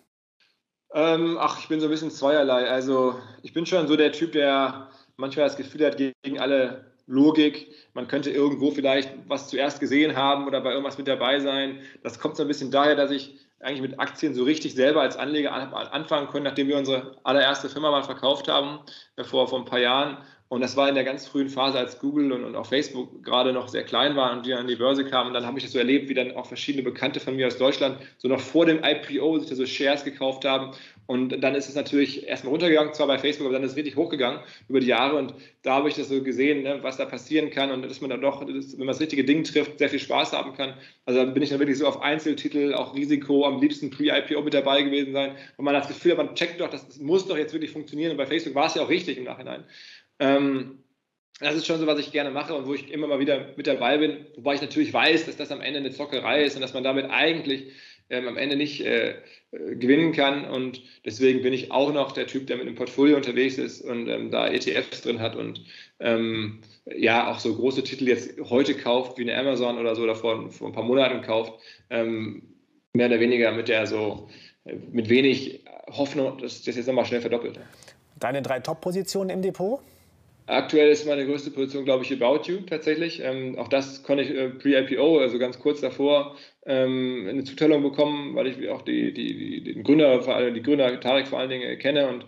Ähm, 0.94 1.38
ach, 1.40 1.60
ich 1.60 1.68
bin 1.68 1.80
so 1.80 1.88
ein 1.88 1.92
bisschen 1.92 2.12
zweierlei. 2.12 2.68
Also 2.68 3.16
ich 3.44 3.54
bin 3.54 3.66
schon 3.66 3.88
so 3.88 3.96
der 3.96 4.12
Typ, 4.12 4.31
der 4.31 4.90
manchmal 5.18 5.46
das 5.46 5.58
Gefühl 5.58 5.86
hat, 5.86 5.98
gegen 5.98 6.40
alle 6.40 6.90
Logik, 7.06 7.74
man 7.94 8.08
könnte 8.08 8.30
irgendwo 8.30 8.72
vielleicht 8.72 9.12
was 9.28 9.48
zuerst 9.48 9.80
gesehen 9.80 10.16
haben 10.16 10.46
oder 10.48 10.62
bei 10.62 10.72
irgendwas 10.72 10.98
mit 10.98 11.08
dabei 11.08 11.40
sein. 11.40 11.80
Das 12.04 12.20
kommt 12.20 12.38
so 12.38 12.44
ein 12.44 12.48
bisschen 12.48 12.70
daher, 12.70 12.96
dass 12.96 13.10
ich 13.10 13.36
eigentlich 13.60 13.81
mit 13.81 14.00
Aktien 14.00 14.34
so 14.34 14.44
richtig 14.44 14.76
selber 14.76 15.02
als 15.02 15.18
Anleger 15.18 15.52
anfangen 15.52 16.30
können, 16.30 16.46
nachdem 16.46 16.68
wir 16.68 16.78
unsere 16.78 17.18
allererste 17.24 17.68
Firma 17.68 17.92
mal 17.92 18.04
verkauft 18.04 18.48
haben, 18.48 18.80
äh, 19.18 19.24
vor, 19.24 19.48
vor 19.48 19.60
ein 19.60 19.66
paar 19.66 19.80
Jahren 19.80 20.18
und 20.50 20.62
das 20.62 20.75
war 20.75 20.90
in 20.90 20.96
der 20.96 21.04
ganz 21.04 21.28
frühen 21.28 21.48
Phase, 21.48 21.78
als 21.78 22.00
Google 22.00 22.31
und, 22.31 22.44
und 22.44 22.56
auch 22.56 22.66
Facebook 22.66 23.24
gerade 23.24 23.54
noch 23.54 23.68
sehr 23.68 23.84
klein 23.84 24.16
waren 24.16 24.40
und 24.40 24.48
die 24.48 24.54
an 24.54 24.66
die 24.66 24.75
Börse 24.75 25.06
kamen. 25.06 25.28
Und 25.28 25.36
dann 25.36 25.46
habe 25.46 25.60
ich 25.60 25.63
das 25.63 25.74
so 25.74 25.78
erlebt, 25.78 26.10
wie 26.10 26.16
dann 26.16 26.36
auch 26.36 26.48
verschiedene 26.48 26.84
Bekannte 26.84 27.19
von 27.19 27.36
mir 27.36 27.46
aus 27.46 27.57
Deutschland 27.57 28.00
so 28.18 28.28
noch 28.28 28.40
vor 28.40 28.66
dem 28.66 28.84
IPO 28.84 29.38
sich 29.38 29.50
da 29.50 29.56
so 29.56 29.68
Shares 29.68 30.04
gekauft 30.04 30.46
haben. 30.46 30.72
Und 31.06 31.44
dann 31.44 31.54
ist 31.54 31.69
es 31.69 31.75
natürlich 31.75 32.28
erstmal 32.28 32.51
runtergegangen, 32.51 32.94
zwar 32.96 33.06
bei 33.06 33.19
Facebook, 33.19 33.46
aber 33.46 33.54
dann 33.54 33.63
ist 33.63 33.72
es 33.72 33.78
wirklich 33.78 33.96
hochgegangen 33.96 34.42
über 34.68 34.80
die 34.80 34.88
Jahre. 34.88 35.18
Und 35.18 35.36
da 35.62 35.75
habe 35.75 35.90
ich 35.90 35.96
das 35.96 36.10
so 36.10 36.24
gesehen, 36.24 36.63
ne, 36.63 36.80
was 36.81 36.98
da 36.98 37.06
passieren 37.06 37.52
kann 37.52 37.69
und 37.69 37.84
dass 37.84 38.02
man 38.02 38.10
dann 38.10 38.22
doch, 38.22 38.42
wenn 38.42 38.78
man 38.78 38.88
das 38.88 39.00
richtige 39.00 39.24
Ding 39.24 39.44
trifft, 39.44 39.78
sehr 39.78 39.90
viel 39.90 40.00
Spaß 40.00 40.34
haben 40.34 40.54
kann. 40.54 40.74
Also 41.06 41.24
da 41.24 41.31
bin 41.31 41.44
ich 41.44 41.50
dann 41.50 41.60
wirklich 41.60 41.78
so 41.78 41.86
auf 41.86 42.02
Einzeltitel, 42.02 42.74
auch 42.74 42.95
Risiko, 42.95 43.45
am 43.45 43.62
liebsten 43.62 43.92
Pre-IPO 43.92 44.42
mit 44.42 44.56
dabei 44.56 44.81
gewesen 44.81 45.13
sein. 45.13 45.36
Und 45.57 45.66
man 45.66 45.75
hat 45.75 45.84
das 45.84 45.90
Gefühl, 45.90 46.16
man 46.16 46.33
checkt 46.33 46.59
doch, 46.59 46.69
das 46.69 47.00
muss 47.00 47.28
doch 47.28 47.38
jetzt 47.38 47.54
wirklich 47.54 47.71
funktionieren. 47.71 48.12
Und 48.12 48.18
bei 48.18 48.26
Facebook 48.26 48.56
war 48.56 48.66
es 48.66 48.76
ja 48.76 48.81
auch 48.81 48.90
richtig 48.90 49.18
im 49.18 49.26
Nachhinein. 49.26 49.64
Ähm, 50.19 50.80
das 51.40 51.56
ist 51.56 51.66
schon 51.66 51.80
so, 51.80 51.88
was 51.88 51.99
ich 51.99 52.11
gerne 52.11 52.31
mache 52.31 52.54
und 52.54 52.68
wo 52.68 52.73
ich 52.73 52.92
immer 52.92 53.07
mal 53.07 53.19
wieder 53.19 53.54
mit 53.56 53.66
dabei 53.66 53.97
bin, 53.97 54.26
wobei 54.35 54.56
ich 54.56 54.61
natürlich 54.61 54.94
weiß, 54.94 55.26
dass 55.26 55.38
das 55.38 55.52
am 55.52 55.61
Ende 55.61 55.80
eine 55.80 55.92
Zockerei 55.92 56.44
ist 56.44 56.56
und 56.56 56.61
dass 56.61 56.73
man 56.73 56.83
damit 56.83 57.09
eigentlich 57.09 57.71
ähm, 58.09 58.28
am 58.28 58.38
Ende 58.38 58.56
nicht 58.56 58.81
äh, 58.81 59.11
äh 59.52 59.76
gewinnen 59.76 60.11
kann. 60.11 60.45
Und 60.45 60.81
deswegen 61.06 61.42
bin 61.42 61.54
ich 61.54 61.71
auch 61.71 61.94
noch 61.94 62.11
der 62.11 62.28
Typ, 62.28 62.47
der 62.47 62.57
mit 62.57 62.68
einem 62.68 62.76
Portfolio 62.76 63.16
unterwegs 63.16 63.57
ist 63.57 63.81
und 63.81 64.09
ähm, 64.09 64.31
da 64.31 64.47
ETFs 64.47 65.02
drin 65.02 65.21
hat 65.21 65.35
und 65.35 65.64
ähm, 65.99 66.59
ja 66.85 67.31
auch 67.31 67.40
so 67.40 67.56
große 67.56 67.83
Titel 67.83 68.07
jetzt 68.07 68.38
heute 68.49 68.76
kauft, 68.76 69.18
wie 69.18 69.21
eine 69.21 69.38
Amazon 69.38 69.78
oder 69.78 69.95
so, 69.95 70.04
oder 70.04 70.16
vor, 70.16 70.52
vor 70.52 70.68
ein 70.68 70.73
paar 70.73 70.83
Monaten 70.83 71.21
kauft, 71.21 71.54
ähm, 71.90 72.42
mehr 72.94 73.07
oder 73.07 73.19
weniger 73.19 73.52
mit 73.52 73.69
der 73.69 73.88
so 73.88 74.28
äh, 74.66 74.76
mit 74.92 75.07
wenig 75.07 75.64
Hoffnung, 75.88 76.38
dass 76.40 76.64
das 76.64 76.76
jetzt 76.76 76.88
nochmal 76.88 77.06
schnell 77.06 77.21
verdoppelt. 77.21 77.59
Deine 78.19 78.42
drei 78.42 78.59
Top-Positionen 78.59 79.30
im 79.30 79.42
Depot? 79.42 79.80
Aktuell 80.49 80.89
ist 80.89 81.06
meine 81.06 81.27
größte 81.27 81.51
Position, 81.51 81.85
glaube 81.85 82.03
ich, 82.03 82.11
About 82.11 82.49
You 82.49 82.61
tatsächlich. 82.61 83.21
Ähm, 83.23 83.56
auch 83.59 83.68
das 83.68 84.01
konnte 84.01 84.23
ich 84.23 84.31
äh, 84.31 84.49
pre-IPO, 84.49 85.19
also 85.19 85.37
ganz 85.37 85.59
kurz 85.59 85.79
davor, 85.79 86.37
ähm, 86.65 87.27
eine 87.29 87.44
Zuteilung 87.44 87.83
bekommen, 87.83 88.33
weil 88.33 88.47
ich 88.47 88.68
auch 88.68 88.81
die, 88.81 89.13
die, 89.13 89.37
die, 89.37 89.63
den 89.63 89.83
Gründer, 89.83 90.23
vor 90.23 90.35
allem, 90.35 90.56
die 90.56 90.63
Gründer 90.63 90.99
Tarek 90.99 91.27
vor 91.27 91.37
allen 91.37 91.51
Dingen 91.51 91.69
äh, 91.69 91.77
kenne. 91.77 92.07
Und 92.07 92.25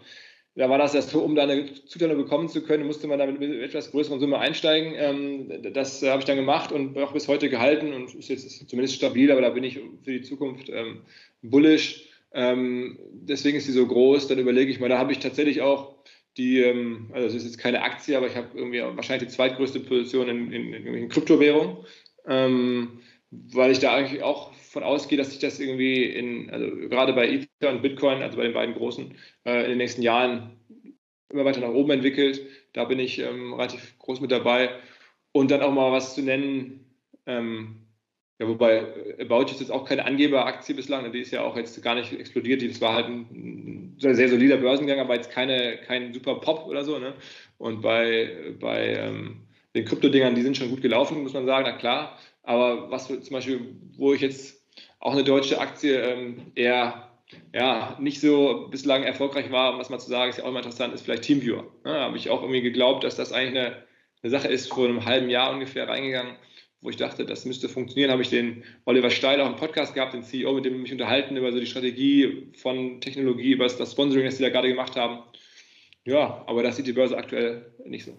da 0.53 0.69
war 0.69 0.77
das 0.77 0.93
erst 0.93 1.15
um 1.15 1.33
da 1.33 1.43
eine 1.43 1.73
Zuteilung 1.85 2.17
bekommen 2.17 2.47
zu 2.47 2.61
können, 2.61 2.85
musste 2.85 3.07
man 3.07 3.17
da 3.17 3.25
mit 3.25 3.41
etwas 3.41 3.89
größeren 3.89 4.19
Summe 4.19 4.37
einsteigen. 4.37 4.93
Ähm, 4.95 5.73
das 5.73 6.03
habe 6.03 6.19
ich 6.19 6.25
dann 6.25 6.37
gemacht 6.37 6.71
und 6.71 6.95
auch 6.99 7.13
bis 7.13 7.27
heute 7.27 7.49
gehalten 7.49 7.91
und 7.91 8.13
ist 8.13 8.29
jetzt 8.29 8.69
zumindest 8.69 8.97
stabil, 8.97 9.31
aber 9.31 9.41
da 9.41 9.49
bin 9.49 9.63
ich 9.63 9.79
für 10.03 10.11
die 10.11 10.21
Zukunft 10.21 10.69
ähm, 10.69 11.01
bullish. 11.41 12.07
Ähm, 12.33 12.99
deswegen 13.13 13.57
ist 13.57 13.65
sie 13.65 13.71
so 13.71 13.87
groß. 13.87 14.27
Dann 14.27 14.37
überlege 14.37 14.71
ich 14.71 14.79
mal, 14.79 14.89
da 14.89 14.99
habe 14.99 15.11
ich 15.11 15.17
tatsächlich 15.17 15.61
auch 15.61 15.95
die, 16.37 16.59
ähm, 16.61 17.09
also 17.13 17.27
das 17.27 17.35
ist 17.35 17.43
jetzt 17.43 17.57
keine 17.57 17.81
Aktie, 17.81 18.15
aber 18.17 18.27
ich 18.27 18.35
habe 18.35 18.49
irgendwie 18.53 18.81
wahrscheinlich 18.81 19.29
die 19.29 19.35
zweitgrößte 19.35 19.81
Position 19.81 20.29
in, 20.29 20.51
in, 20.51 20.73
in, 20.73 20.93
in 20.93 21.09
Kryptowährung, 21.09 21.85
ähm, 22.27 23.01
weil 23.29 23.71
ich 23.71 23.79
da 23.79 23.93
eigentlich 23.93 24.23
auch 24.23 24.53
von 24.53 24.83
ausgehe, 24.83 25.17
dass 25.17 25.31
sich 25.31 25.39
das 25.39 25.59
irgendwie 25.59 26.05
in, 26.05 26.49
also 26.49 26.67
gerade 26.87 27.13
bei 27.13 27.27
Ether 27.27 27.71
und 27.71 27.81
Bitcoin, 27.81 28.21
also 28.21 28.37
bei 28.37 28.43
den 28.43 28.53
beiden 28.53 28.75
großen, 28.75 29.15
äh, 29.45 29.63
in 29.63 29.69
den 29.69 29.77
nächsten 29.77 30.01
Jahren 30.01 30.57
immer 31.29 31.45
weiter 31.45 31.61
nach 31.61 31.69
oben 31.69 31.91
entwickelt. 31.91 32.41
Da 32.73 32.85
bin 32.85 32.99
ich 32.99 33.19
ähm, 33.19 33.53
relativ 33.53 33.97
groß 33.99 34.21
mit 34.21 34.31
dabei. 34.31 34.69
Und 35.33 35.51
dann 35.51 35.61
auch 35.61 35.71
mal 35.71 35.91
was 35.91 36.15
zu 36.15 36.21
nennen, 36.21 36.85
ähm, 37.25 37.80
ja, 38.41 38.47
wobei 38.47 38.87
About 39.19 39.51
ist 39.51 39.59
jetzt 39.59 39.71
auch 39.71 39.85
keine 39.85 40.03
Angeberaktie 40.03 40.73
bislang, 40.73 41.11
die 41.11 41.19
ist 41.19 41.29
ja 41.29 41.43
auch 41.43 41.55
jetzt 41.55 41.79
gar 41.83 41.93
nicht 41.93 42.11
explodiert, 42.11 42.67
das 42.67 42.81
war 42.81 42.95
halt 42.95 43.07
ein 43.07 43.95
sehr, 43.99 44.15
sehr 44.15 44.29
solider 44.29 44.57
Börsengang, 44.57 44.99
aber 44.99 45.13
jetzt 45.13 45.29
keine, 45.29 45.77
kein 45.85 46.11
super 46.11 46.35
Pop 46.39 46.65
oder 46.65 46.83
so. 46.83 46.97
Ne? 46.97 47.13
Und 47.59 47.81
bei, 47.81 48.55
bei 48.59 48.95
ähm, 48.95 49.41
den 49.75 49.85
Kryptodingern, 49.85 50.33
die 50.33 50.41
sind 50.41 50.57
schon 50.57 50.71
gut 50.71 50.81
gelaufen, 50.81 51.21
muss 51.21 51.33
man 51.33 51.45
sagen, 51.45 51.67
na 51.69 51.77
klar. 51.77 52.17
Aber 52.41 52.89
was 52.89 53.09
zum 53.09 53.29
Beispiel, 53.29 53.75
wo 53.95 54.11
ich 54.11 54.21
jetzt 54.21 54.65
auch 54.99 55.11
eine 55.11 55.23
deutsche 55.23 55.59
Aktie 55.59 56.01
ähm, 56.01 56.51
eher 56.55 57.11
ja, 57.53 57.95
nicht 57.99 58.21
so 58.21 58.69
bislang 58.71 59.03
erfolgreich 59.03 59.51
war, 59.51 59.71
um 59.71 59.77
das 59.77 59.91
mal 59.91 59.99
zu 59.99 60.09
sagen, 60.09 60.31
ist 60.31 60.37
ja 60.37 60.45
auch 60.45 60.49
immer 60.49 60.59
interessant, 60.61 60.95
ist 60.95 61.03
vielleicht 61.03 61.23
Teamviewer. 61.23 61.65
Ja, 61.85 61.93
da 61.93 62.01
habe 62.05 62.17
ich 62.17 62.31
auch 62.31 62.41
irgendwie 62.41 62.63
geglaubt, 62.63 63.03
dass 63.03 63.15
das 63.15 63.33
eigentlich 63.33 63.61
eine, 63.61 63.83
eine 64.23 64.31
Sache 64.31 64.47
ist, 64.47 64.73
vor 64.73 64.85
einem 64.87 65.05
halben 65.05 65.29
Jahr 65.29 65.53
ungefähr 65.53 65.87
reingegangen, 65.87 66.37
wo 66.81 66.89
ich 66.89 66.97
dachte, 66.97 67.25
das 67.25 67.45
müsste 67.45 67.69
funktionieren, 67.69 68.11
habe 68.11 68.21
ich 68.23 68.29
den 68.29 68.63
Oliver 68.85 69.11
Steil 69.11 69.39
auch 69.39 69.47
im 69.47 69.55
Podcast 69.55 69.93
gehabt, 69.93 70.13
den 70.13 70.23
CEO, 70.23 70.53
mit 70.53 70.65
dem 70.65 70.75
ich 70.75 70.81
mich 70.81 70.91
unterhalten 70.91 71.37
über 71.37 71.51
so 71.51 71.59
die 71.59 71.67
Strategie 71.67 72.51
von 72.57 72.99
Technologie, 73.01 73.51
über 73.51 73.67
das 73.67 73.91
Sponsoring, 73.91 74.25
das 74.25 74.37
sie 74.37 74.43
da 74.43 74.49
gerade 74.49 74.67
gemacht 74.67 74.95
haben. 74.95 75.19
Ja, 76.05 76.43
aber 76.47 76.63
das 76.63 76.77
sieht 76.77 76.87
die 76.87 76.93
Börse 76.93 77.15
aktuell 77.15 77.71
nicht 77.85 78.05
so. 78.05 78.17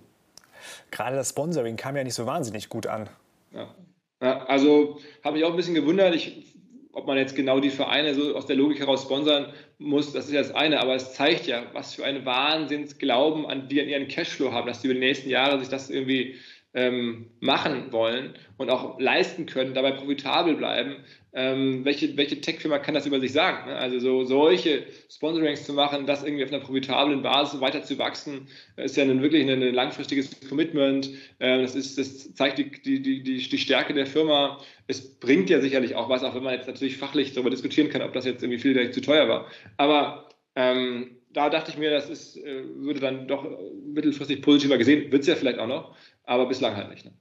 Gerade 0.92 1.16
das 1.16 1.30
Sponsoring 1.30 1.76
kam 1.76 1.96
ja 1.96 2.04
nicht 2.04 2.14
so 2.14 2.24
wahnsinnig 2.26 2.68
gut 2.68 2.86
an. 2.86 3.08
Ja. 3.52 3.74
ja 4.22 4.44
also 4.44 5.00
habe 5.24 5.38
ich 5.38 5.44
auch 5.44 5.50
ein 5.50 5.56
bisschen 5.56 5.74
gewundert. 5.74 6.14
Ich 6.14 6.52
ob 6.92 7.06
man 7.06 7.16
jetzt 7.16 7.34
genau 7.34 7.58
die 7.58 7.70
Vereine 7.70 8.14
so 8.14 8.36
aus 8.36 8.46
der 8.46 8.56
Logik 8.56 8.78
heraus 8.78 9.02
sponsern 9.02 9.52
muss, 9.78 10.12
das 10.12 10.26
ist 10.26 10.32
ja 10.32 10.42
das 10.42 10.54
eine, 10.54 10.80
aber 10.80 10.94
es 10.94 11.14
zeigt 11.14 11.46
ja, 11.46 11.64
was 11.72 11.94
für 11.94 12.04
einen 12.04 12.24
Wahnsinnsglauben 12.24 13.46
an 13.46 13.68
die 13.68 13.80
an 13.80 13.88
ihren 13.88 14.08
Cashflow 14.08 14.52
haben, 14.52 14.66
dass 14.66 14.82
die 14.82 14.88
über 14.88 14.94
die 14.94 15.00
nächsten 15.00 15.30
Jahre 15.30 15.58
sich 15.58 15.68
das 15.68 15.90
irgendwie 15.90 16.36
ähm, 16.74 17.26
machen 17.40 17.92
wollen 17.92 18.34
und 18.56 18.70
auch 18.70 18.98
leisten 18.98 19.46
können, 19.46 19.74
dabei 19.74 19.92
profitabel 19.92 20.54
bleiben. 20.54 20.96
Ähm, 21.34 21.84
welche, 21.84 22.14
welche 22.16 22.40
Tech-Firma 22.40 22.78
kann 22.78 22.94
das 22.94 23.06
über 23.06 23.18
sich 23.18 23.32
sagen? 23.32 23.68
Ne? 23.68 23.76
Also 23.76 23.98
so 24.00 24.24
solche 24.24 24.84
Sponsorings 25.10 25.64
zu 25.64 25.72
machen, 25.72 26.06
das 26.06 26.22
irgendwie 26.22 26.44
auf 26.44 26.52
einer 26.52 26.62
profitablen 26.62 27.22
Basis 27.22 27.60
weiter 27.60 27.82
zu 27.82 27.98
wachsen, 27.98 28.48
ist 28.76 28.96
ja 28.96 29.04
ein, 29.04 29.22
wirklich 29.22 29.42
ein, 29.42 29.62
ein 29.62 29.74
langfristiges 29.74 30.30
Commitment. 30.48 31.10
Ähm, 31.40 31.62
das, 31.62 31.74
ist, 31.74 31.96
das 31.98 32.34
zeigt 32.34 32.58
die, 32.58 32.70
die, 32.70 33.02
die, 33.02 33.22
die 33.22 33.58
Stärke 33.58 33.94
der 33.94 34.06
Firma. 34.06 34.58
Es 34.88 35.18
bringt 35.18 35.48
ja 35.48 35.60
sicherlich 35.60 35.94
auch 35.94 36.08
was, 36.08 36.22
auch 36.22 36.34
wenn 36.34 36.42
man 36.42 36.54
jetzt 36.54 36.66
natürlich 36.66 36.98
fachlich 36.98 37.32
darüber 37.32 37.50
diskutieren 37.50 37.88
kann, 37.88 38.02
ob 38.02 38.12
das 38.12 38.26
jetzt 38.26 38.42
irgendwie 38.42 38.60
viel 38.60 38.90
zu 38.90 39.00
teuer 39.00 39.28
war. 39.28 39.46
Aber 39.78 40.28
ähm, 40.54 41.16
da 41.32 41.48
dachte 41.48 41.70
ich 41.70 41.78
mir, 41.78 41.90
das 41.90 42.10
ist, 42.10 42.36
äh, 42.36 42.62
würde 42.76 43.00
dann 43.00 43.26
doch 43.26 43.46
mittelfristig 43.86 44.42
positiver 44.42 44.78
gesehen, 44.78 45.10
wird 45.10 45.22
es 45.22 45.28
ja 45.28 45.34
vielleicht 45.34 45.58
auch 45.58 45.66
noch 45.66 45.96
aber 46.24 46.46
bislang 46.46 46.76
halt 46.76 46.90
nicht. 46.90 47.04
Ne? 47.04 47.12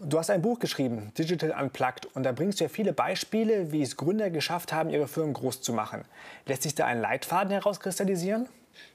Du 0.00 0.16
hast 0.16 0.30
ein 0.30 0.42
Buch 0.42 0.60
geschrieben, 0.60 1.12
Digital 1.18 1.52
Unplugged, 1.60 2.06
und 2.14 2.22
da 2.22 2.30
bringst 2.30 2.60
du 2.60 2.64
ja 2.64 2.68
viele 2.68 2.92
Beispiele, 2.92 3.72
wie 3.72 3.82
es 3.82 3.96
Gründer 3.96 4.30
geschafft 4.30 4.72
haben, 4.72 4.90
ihre 4.90 5.08
Firmen 5.08 5.34
groß 5.34 5.60
zu 5.60 5.72
machen. 5.72 6.04
Lässt 6.46 6.62
sich 6.62 6.76
da 6.76 6.86
ein 6.86 7.00
Leitfaden 7.00 7.50
herauskristallisieren? 7.50 8.48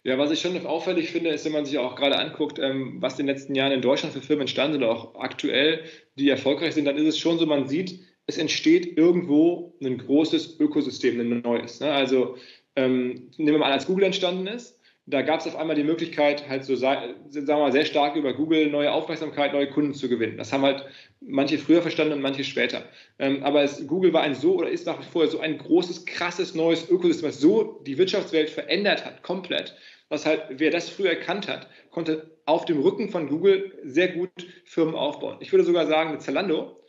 Ja, 0.04 0.18
was 0.18 0.32
ich 0.32 0.40
schon 0.40 0.66
auffällig 0.66 1.12
finde, 1.12 1.32
ist, 1.32 1.44
wenn 1.44 1.52
man 1.52 1.66
sich 1.66 1.78
auch 1.78 1.96
gerade 1.96 2.18
anguckt, 2.18 2.58
ähm, 2.58 2.98
was 3.02 3.20
in 3.20 3.28
den 3.28 3.36
letzten 3.36 3.54
Jahren 3.54 3.74
in 3.74 3.82
Deutschland 3.82 4.14
für 4.14 4.22
Firmen 4.22 4.42
entstanden 4.42 4.80
sind, 4.80 4.84
auch 4.84 5.16
aktuell, 5.16 5.84
die 6.16 6.30
erfolgreich 6.30 6.74
sind, 6.74 6.86
dann 6.86 6.98
ist 6.98 7.08
es 7.08 7.18
schon 7.18 7.38
so, 7.38 7.46
man 7.46 7.68
sieht, 7.68 8.00
es 8.26 8.38
entsteht 8.38 8.98
irgendwo 8.98 9.76
ein 9.82 9.98
großes 9.98 10.60
Ökosystem, 10.60 11.20
ein 11.20 11.42
neues. 11.42 11.82
Ne? 11.82 11.92
Also 11.92 12.38
ähm, 12.76 13.30
nehmen 13.38 13.54
wir 13.54 13.60
mal 13.60 13.68
an, 13.68 13.74
als 13.74 13.88
Google 13.88 14.06
entstanden 14.06 14.48
ist, 14.48 14.80
da 15.06 15.22
gab 15.22 15.42
es 15.42 15.48
auf 15.48 15.58
einmal 15.58 15.76
die 15.76 15.84
Möglichkeit, 15.84 16.48
halt 16.48 16.64
so, 16.64 16.76
sagen 16.76 17.16
wir 17.28 17.58
mal, 17.58 17.72
sehr 17.74 17.84
stark 17.84 18.16
über 18.16 18.34
Google 18.34 18.70
neue 18.70 18.92
Aufmerksamkeit, 18.92 19.52
neue 19.52 19.70
Kunden 19.70 19.94
zu 19.94 20.08
gewinnen. 20.08 20.38
Das 20.38 20.54
haben 20.54 20.64
halt 20.64 20.86
manche 21.20 21.58
früher 21.58 21.82
verstanden 21.82 22.14
und 22.14 22.22
manche 22.22 22.46
später. 22.46 22.86
Ähm, 23.20 23.44
aber 23.44 23.64
es, 23.64 23.86
Google 23.86 24.14
war 24.14 24.22
ein 24.22 24.34
so 24.34 24.56
oder 24.56 24.70
ist 24.70 24.86
nach 24.86 25.00
wie 25.00 25.10
vor 25.12 25.28
so 25.28 25.40
ein 25.42 25.58
großes, 25.58 26.06
krasses 26.06 26.56
neues 26.56 26.90
Ökosystem, 26.90 27.28
was 27.28 27.42
so 27.42 27.82
die 27.86 27.98
Wirtschaftswelt 27.98 28.50
verändert 28.50 29.06
hat, 29.06 29.24
komplett. 29.24 29.76
Was 30.08 30.26
halt, 30.26 30.44
wer 30.50 30.72
das 30.72 30.90
früher 30.90 31.10
erkannt 31.10 31.50
hat, 31.50 31.68
konnte 31.92 32.38
auf 32.46 32.64
dem 32.66 32.80
Rücken 32.80 33.10
von 33.10 33.28
Google 33.28 33.78
sehr 33.84 34.10
gut 34.10 34.30
Firmen 34.64 34.96
aufbauen. 34.96 35.38
Ich 35.42 35.52
würde 35.52 35.66
sogar 35.66 35.88
sagen, 35.88 36.12
mit 36.12 36.22
Zalando 36.22 36.82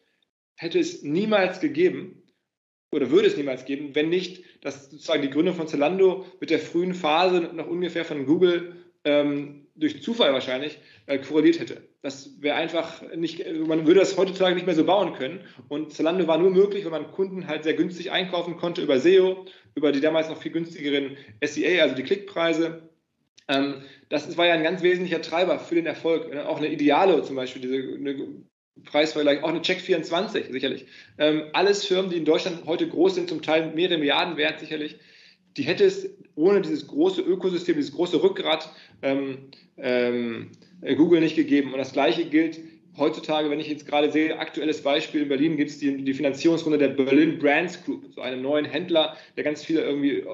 hätte 0.56 0.78
es 0.78 1.02
niemals 1.02 1.58
gegeben, 1.58 2.23
oder 2.94 3.10
würde 3.10 3.26
es 3.26 3.36
niemals 3.36 3.64
geben, 3.64 3.94
wenn 3.94 4.08
nicht, 4.08 4.44
dass 4.62 4.90
sozusagen 4.90 5.22
die 5.22 5.30
Gründung 5.30 5.54
von 5.54 5.66
Zalando 5.66 6.24
mit 6.40 6.50
der 6.50 6.60
frühen 6.60 6.94
Phase 6.94 7.50
noch 7.52 7.66
ungefähr 7.66 8.04
von 8.04 8.24
Google 8.24 8.76
ähm, 9.04 9.66
durch 9.74 10.02
Zufall 10.02 10.32
wahrscheinlich 10.32 10.78
äh, 11.06 11.18
korreliert 11.18 11.58
hätte. 11.58 11.82
Das 12.02 12.40
wäre 12.40 12.56
einfach 12.56 13.02
nicht, 13.16 13.44
man 13.66 13.86
würde 13.86 14.00
das 14.00 14.16
heutzutage 14.16 14.54
nicht 14.54 14.66
mehr 14.66 14.76
so 14.76 14.84
bauen 14.84 15.14
können. 15.14 15.40
Und 15.68 15.92
Zalando 15.92 16.26
war 16.28 16.38
nur 16.38 16.50
möglich, 16.50 16.84
weil 16.84 16.92
man 16.92 17.10
Kunden 17.10 17.48
halt 17.48 17.64
sehr 17.64 17.74
günstig 17.74 18.12
einkaufen 18.12 18.56
konnte 18.56 18.82
über 18.82 19.00
SEO, 19.00 19.44
über 19.74 19.90
die 19.90 20.00
damals 20.00 20.28
noch 20.28 20.40
viel 20.40 20.52
günstigeren 20.52 21.16
SEA, 21.44 21.82
also 21.82 21.96
die 21.96 22.04
Klickpreise. 22.04 22.88
Ähm, 23.48 23.82
das 24.08 24.36
war 24.36 24.46
ja 24.46 24.54
ein 24.54 24.62
ganz 24.62 24.82
wesentlicher 24.82 25.20
Treiber 25.20 25.58
für 25.58 25.74
den 25.74 25.86
Erfolg. 25.86 26.34
Auch 26.36 26.58
eine 26.58 26.68
Ideale 26.68 27.22
zum 27.22 27.34
Beispiel, 27.34 27.62
diese 27.62 27.76
eine 27.76 28.44
Preisvergleich, 28.84 29.42
auch 29.42 29.48
eine 29.48 29.60
Check24 29.60 30.50
sicherlich. 30.50 30.86
Ähm, 31.18 31.44
alles 31.52 31.84
Firmen, 31.84 32.10
die 32.10 32.16
in 32.16 32.24
Deutschland 32.24 32.66
heute 32.66 32.88
groß 32.88 33.14
sind, 33.14 33.28
zum 33.28 33.42
Teil 33.42 33.72
mehrere 33.74 33.98
Milliarden 33.98 34.36
wert 34.36 34.60
sicherlich, 34.60 34.96
die 35.56 35.62
hätte 35.62 35.84
es 35.84 36.08
ohne 36.34 36.60
dieses 36.60 36.86
große 36.88 37.22
Ökosystem, 37.22 37.76
dieses 37.76 37.92
große 37.92 38.22
Rückgrat 38.22 38.70
ähm, 39.02 39.50
ähm, 39.78 40.50
Google 40.96 41.20
nicht 41.20 41.36
gegeben. 41.36 41.72
Und 41.72 41.78
das 41.78 41.92
Gleiche 41.92 42.24
gilt 42.24 42.58
heutzutage, 42.96 43.50
wenn 43.50 43.60
ich 43.60 43.68
jetzt 43.68 43.86
gerade 43.86 44.10
sehe, 44.10 44.38
aktuelles 44.38 44.82
Beispiel 44.82 45.22
in 45.22 45.28
Berlin 45.28 45.56
gibt 45.56 45.70
es 45.70 45.78
die, 45.78 46.04
die, 46.04 46.14
Finanzierungsrunde 46.14 46.78
der 46.78 46.88
Berlin 46.88 47.38
Brands 47.38 47.84
Group, 47.84 48.04
so 48.14 48.20
einen 48.20 48.42
neuen 48.42 48.64
Händler, 48.64 49.16
der 49.36 49.44
ganz 49.44 49.64
viele 49.64 49.82
irgendwie 49.82 50.18
äh, 50.18 50.26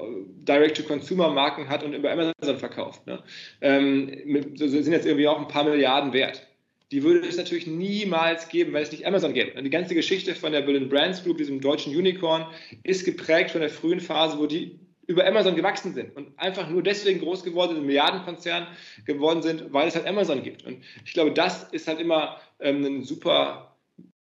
Direct-to-Consumer-Marken 0.47 1.69
hat 1.69 1.83
und 1.83 1.93
über 1.93 2.11
Amazon 2.11 2.57
verkauft. 2.57 3.05
Ne? 3.07 3.21
Ähm, 3.61 4.55
so 4.55 4.67
sind 4.67 4.91
jetzt 4.91 5.05
irgendwie 5.05 5.27
auch 5.27 5.39
ein 5.39 5.47
paar 5.47 5.63
Milliarden 5.63 6.13
wert 6.13 6.47
die 6.91 7.03
würde 7.03 7.25
es 7.27 7.37
natürlich 7.37 7.67
niemals 7.67 8.49
geben, 8.49 8.73
weil 8.73 8.83
es 8.83 8.91
nicht 8.91 9.05
Amazon 9.05 9.33
gäbe. 9.33 9.57
Und 9.57 9.63
die 9.63 9.69
ganze 9.69 9.95
Geschichte 9.95 10.35
von 10.35 10.51
der 10.51 10.61
Berlin 10.61 10.89
Brands 10.89 11.23
Group, 11.23 11.37
diesem 11.37 11.61
deutschen 11.61 11.95
Unicorn, 11.95 12.45
ist 12.83 13.05
geprägt 13.05 13.51
von 13.51 13.61
der 13.61 13.69
frühen 13.69 14.01
Phase, 14.01 14.37
wo 14.37 14.45
die 14.45 14.79
über 15.07 15.25
Amazon 15.25 15.55
gewachsen 15.55 15.93
sind 15.93 16.15
und 16.15 16.37
einfach 16.37 16.69
nur 16.69 16.83
deswegen 16.83 17.19
groß 17.19 17.43
geworden 17.43 17.71
sind, 17.71 17.79
ein 17.81 17.85
Milliardenkonzern 17.87 18.67
geworden 19.05 19.41
sind, 19.41 19.73
weil 19.73 19.87
es 19.87 19.95
halt 19.95 20.05
Amazon 20.05 20.43
gibt. 20.43 20.63
Und 20.65 20.83
ich 21.05 21.13
glaube, 21.13 21.31
das 21.31 21.63
ist 21.71 21.87
halt 21.87 21.99
immer 21.99 22.39
ähm, 22.59 22.85
eine 22.85 23.03
super 23.03 23.70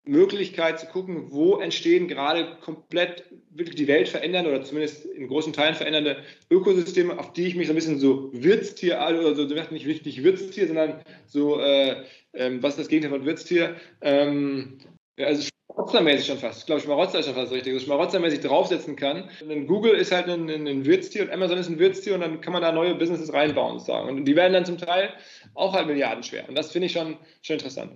Möglichkeit 0.08 0.80
zu 0.80 0.86
gucken, 0.86 1.30
wo 1.30 1.58
entstehen 1.58 2.08
gerade 2.08 2.56
komplett 2.62 3.24
wirklich 3.50 3.76
die 3.76 3.88
Welt 3.88 4.08
verändern 4.08 4.46
oder 4.46 4.64
zumindest 4.64 5.04
in 5.04 5.28
großen 5.28 5.52
Teilen 5.52 5.74
verändernde 5.74 6.22
Ökosysteme, 6.50 7.18
auf 7.18 7.32
die 7.34 7.46
ich 7.46 7.54
mich 7.54 7.66
so 7.66 7.74
ein 7.74 7.76
bisschen 7.76 7.98
so 7.98 8.30
Wirtstier, 8.32 8.96
oder 8.96 9.34
so, 9.34 9.44
nicht, 9.44 9.86
nicht 9.86 10.24
Wirtstier, 10.24 10.66
sondern 10.66 11.02
so, 11.26 11.60
äh, 11.60 12.04
ähm, 12.32 12.62
was 12.62 12.74
ist 12.74 12.80
das 12.80 12.88
Gegenteil 12.88 13.18
von 13.18 13.26
Wirtstier? 13.26 13.76
Ähm, 14.00 14.78
also 15.18 15.46
schmarotzermäßig 15.68 16.26
schon 16.26 16.38
fast. 16.38 16.60
Ich 16.60 16.66
glaube, 16.66 16.80
Schmarotzer 16.80 17.18
ist 17.18 17.26
schon 17.26 17.34
fast 17.34 17.52
richtig. 17.52 17.74
Also 17.74 17.84
schmarotzermäßig 17.84 18.40
draufsetzen 18.40 18.96
kann. 18.96 19.28
Denn 19.40 19.66
Google 19.66 19.92
ist 19.92 20.12
halt 20.12 20.28
ein, 20.28 20.48
ein, 20.48 20.84
Wirtstier 20.86 21.22
und 21.22 21.30
Amazon 21.30 21.58
ist 21.58 21.68
ein 21.68 21.78
Wirtstier 21.78 22.14
und 22.14 22.20
dann 22.20 22.40
kann 22.40 22.52
man 22.52 22.62
da 22.62 22.72
neue 22.72 22.94
Businesses 22.94 23.32
reinbauen, 23.32 23.78
sozusagen. 23.78 24.08
Und 24.08 24.24
die 24.24 24.36
werden 24.36 24.54
dann 24.54 24.64
zum 24.64 24.78
Teil 24.78 25.12
auch 25.54 25.74
halt 25.74 25.86
milliardenschwer. 25.86 26.48
Und 26.48 26.56
das 26.56 26.72
finde 26.72 26.86
ich 26.86 26.92
schon, 26.92 27.18
schon 27.42 27.54
interessant. 27.54 27.92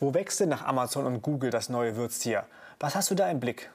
Wo 0.00 0.14
wächst 0.14 0.40
denn 0.40 0.48
nach 0.48 0.64
Amazon 0.64 1.04
und 1.04 1.20
Google 1.20 1.50
das 1.50 1.68
neue 1.68 1.94
Wirtstier? 1.94 2.46
Was 2.80 2.94
hast 2.94 3.10
du 3.10 3.14
da 3.14 3.30
im 3.30 3.38
Blick? 3.38 3.70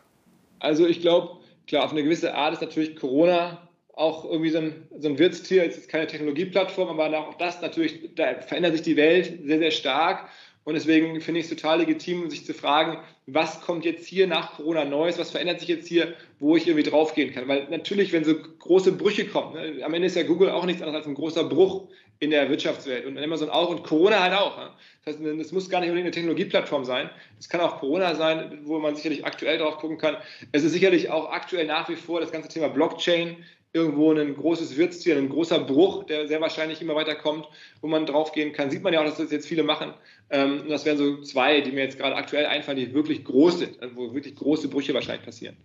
Also 0.57 0.87
ich 0.87 1.01
glaube, 1.01 1.37
klar, 1.67 1.85
auf 1.85 1.91
eine 1.91 2.01
gewisse 2.01 2.33
Art 2.33 2.53
ist 2.53 2.61
natürlich 2.63 2.95
Corona 2.95 3.69
auch 3.93 4.25
irgendwie 4.25 4.49
so 4.49 4.57
ein, 4.57 4.87
so 4.97 5.07
ein 5.07 5.19
Wirtstier. 5.19 5.63
Es 5.63 5.77
ist 5.77 5.87
keine 5.87 6.07
Technologieplattform, 6.07 6.99
aber 6.99 7.15
auch 7.15 7.35
das 7.35 7.61
natürlich, 7.61 8.15
da 8.15 8.41
verändert 8.41 8.73
sich 8.73 8.81
die 8.81 8.97
Welt 8.97 9.45
sehr, 9.45 9.59
sehr 9.59 9.69
stark. 9.69 10.27
Und 10.63 10.73
deswegen 10.73 11.21
finde 11.21 11.41
ich 11.41 11.45
es 11.45 11.51
total 11.51 11.81
legitim, 11.81 12.27
sich 12.31 12.43
zu 12.43 12.55
fragen, 12.55 12.97
was 13.27 13.61
kommt 13.61 13.85
jetzt 13.85 14.07
hier 14.07 14.25
nach 14.25 14.55
Corona 14.55 14.83
Neues, 14.83 15.19
was 15.19 15.29
verändert 15.29 15.59
sich 15.59 15.69
jetzt 15.69 15.87
hier, 15.87 16.15
wo 16.39 16.55
ich 16.55 16.65
irgendwie 16.67 16.89
draufgehen 16.89 17.31
kann. 17.35 17.47
Weil 17.47 17.67
natürlich, 17.69 18.11
wenn 18.13 18.23
so 18.23 18.33
große 18.35 18.93
Brüche 18.93 19.27
kommen, 19.27 19.53
ne, 19.53 19.85
am 19.85 19.93
Ende 19.93 20.07
ist 20.07 20.15
ja 20.15 20.23
Google 20.23 20.49
auch 20.49 20.65
nichts 20.65 20.81
anderes 20.81 21.01
als 21.01 21.07
ein 21.07 21.13
großer 21.13 21.43
Bruch 21.43 21.87
in 22.19 22.31
der 22.31 22.49
Wirtschaftswelt 22.49 23.05
und 23.05 23.17
Amazon 23.17 23.49
auch 23.49 23.69
und 23.69 23.83
Corona 23.83 24.21
halt 24.21 24.33
auch. 24.33 24.57
Das 25.03 25.15
heißt, 25.15 25.25
es 25.25 25.51
muss 25.51 25.69
gar 25.69 25.81
nicht 25.81 25.89
unbedingt 25.89 26.07
eine 26.07 26.11
Technologieplattform 26.11 26.85
sein. 26.85 27.09
Es 27.39 27.49
kann 27.49 27.61
auch 27.61 27.79
Corona 27.79 28.15
sein, 28.15 28.59
wo 28.63 28.79
man 28.79 28.95
sicherlich 28.95 29.25
aktuell 29.25 29.57
drauf 29.57 29.77
gucken 29.77 29.97
kann. 29.97 30.17
Es 30.51 30.63
ist 30.63 30.71
sicherlich 30.71 31.09
auch 31.09 31.31
aktuell 31.31 31.65
nach 31.65 31.89
wie 31.89 31.95
vor 31.95 32.21
das 32.21 32.31
ganze 32.31 32.49
Thema 32.49 32.69
Blockchain 32.69 33.37
irgendwo 33.75 34.13
ein 34.13 34.33
großes 34.33 34.77
Wirtstier, 34.77 35.17
ein 35.17 35.27
großer 35.27 35.59
Bruch, 35.59 36.05
der 36.05 36.27
sehr 36.27 36.39
wahrscheinlich 36.39 36.81
immer 36.81 36.95
weiter 36.95 37.13
kommt, 37.13 37.45
wo 37.81 37.87
man 37.87 38.05
draufgehen 38.05 38.53
kann. 38.53 38.71
Sieht 38.71 38.81
man 38.81 38.93
ja 38.93 39.01
auch, 39.01 39.05
dass 39.05 39.17
das 39.17 39.31
jetzt 39.31 39.47
viele 39.47 39.63
machen. 39.63 39.93
Ähm, 40.29 40.61
und 40.61 40.69
das 40.69 40.85
wären 40.85 40.97
so 40.97 41.21
zwei, 41.21 41.59
die 41.59 41.73
mir 41.73 41.83
jetzt 41.83 41.97
gerade 41.97 42.15
aktuell 42.15 42.45
einfallen, 42.45 42.77
die 42.77 42.93
wirklich 42.93 43.25
groß 43.25 43.59
sind, 43.59 43.81
also 43.81 43.95
wo 43.97 44.13
wirklich 44.13 44.35
große 44.35 44.69
Brüche 44.69 44.93
wahrscheinlich 44.93 45.25
passieren. 45.25 45.57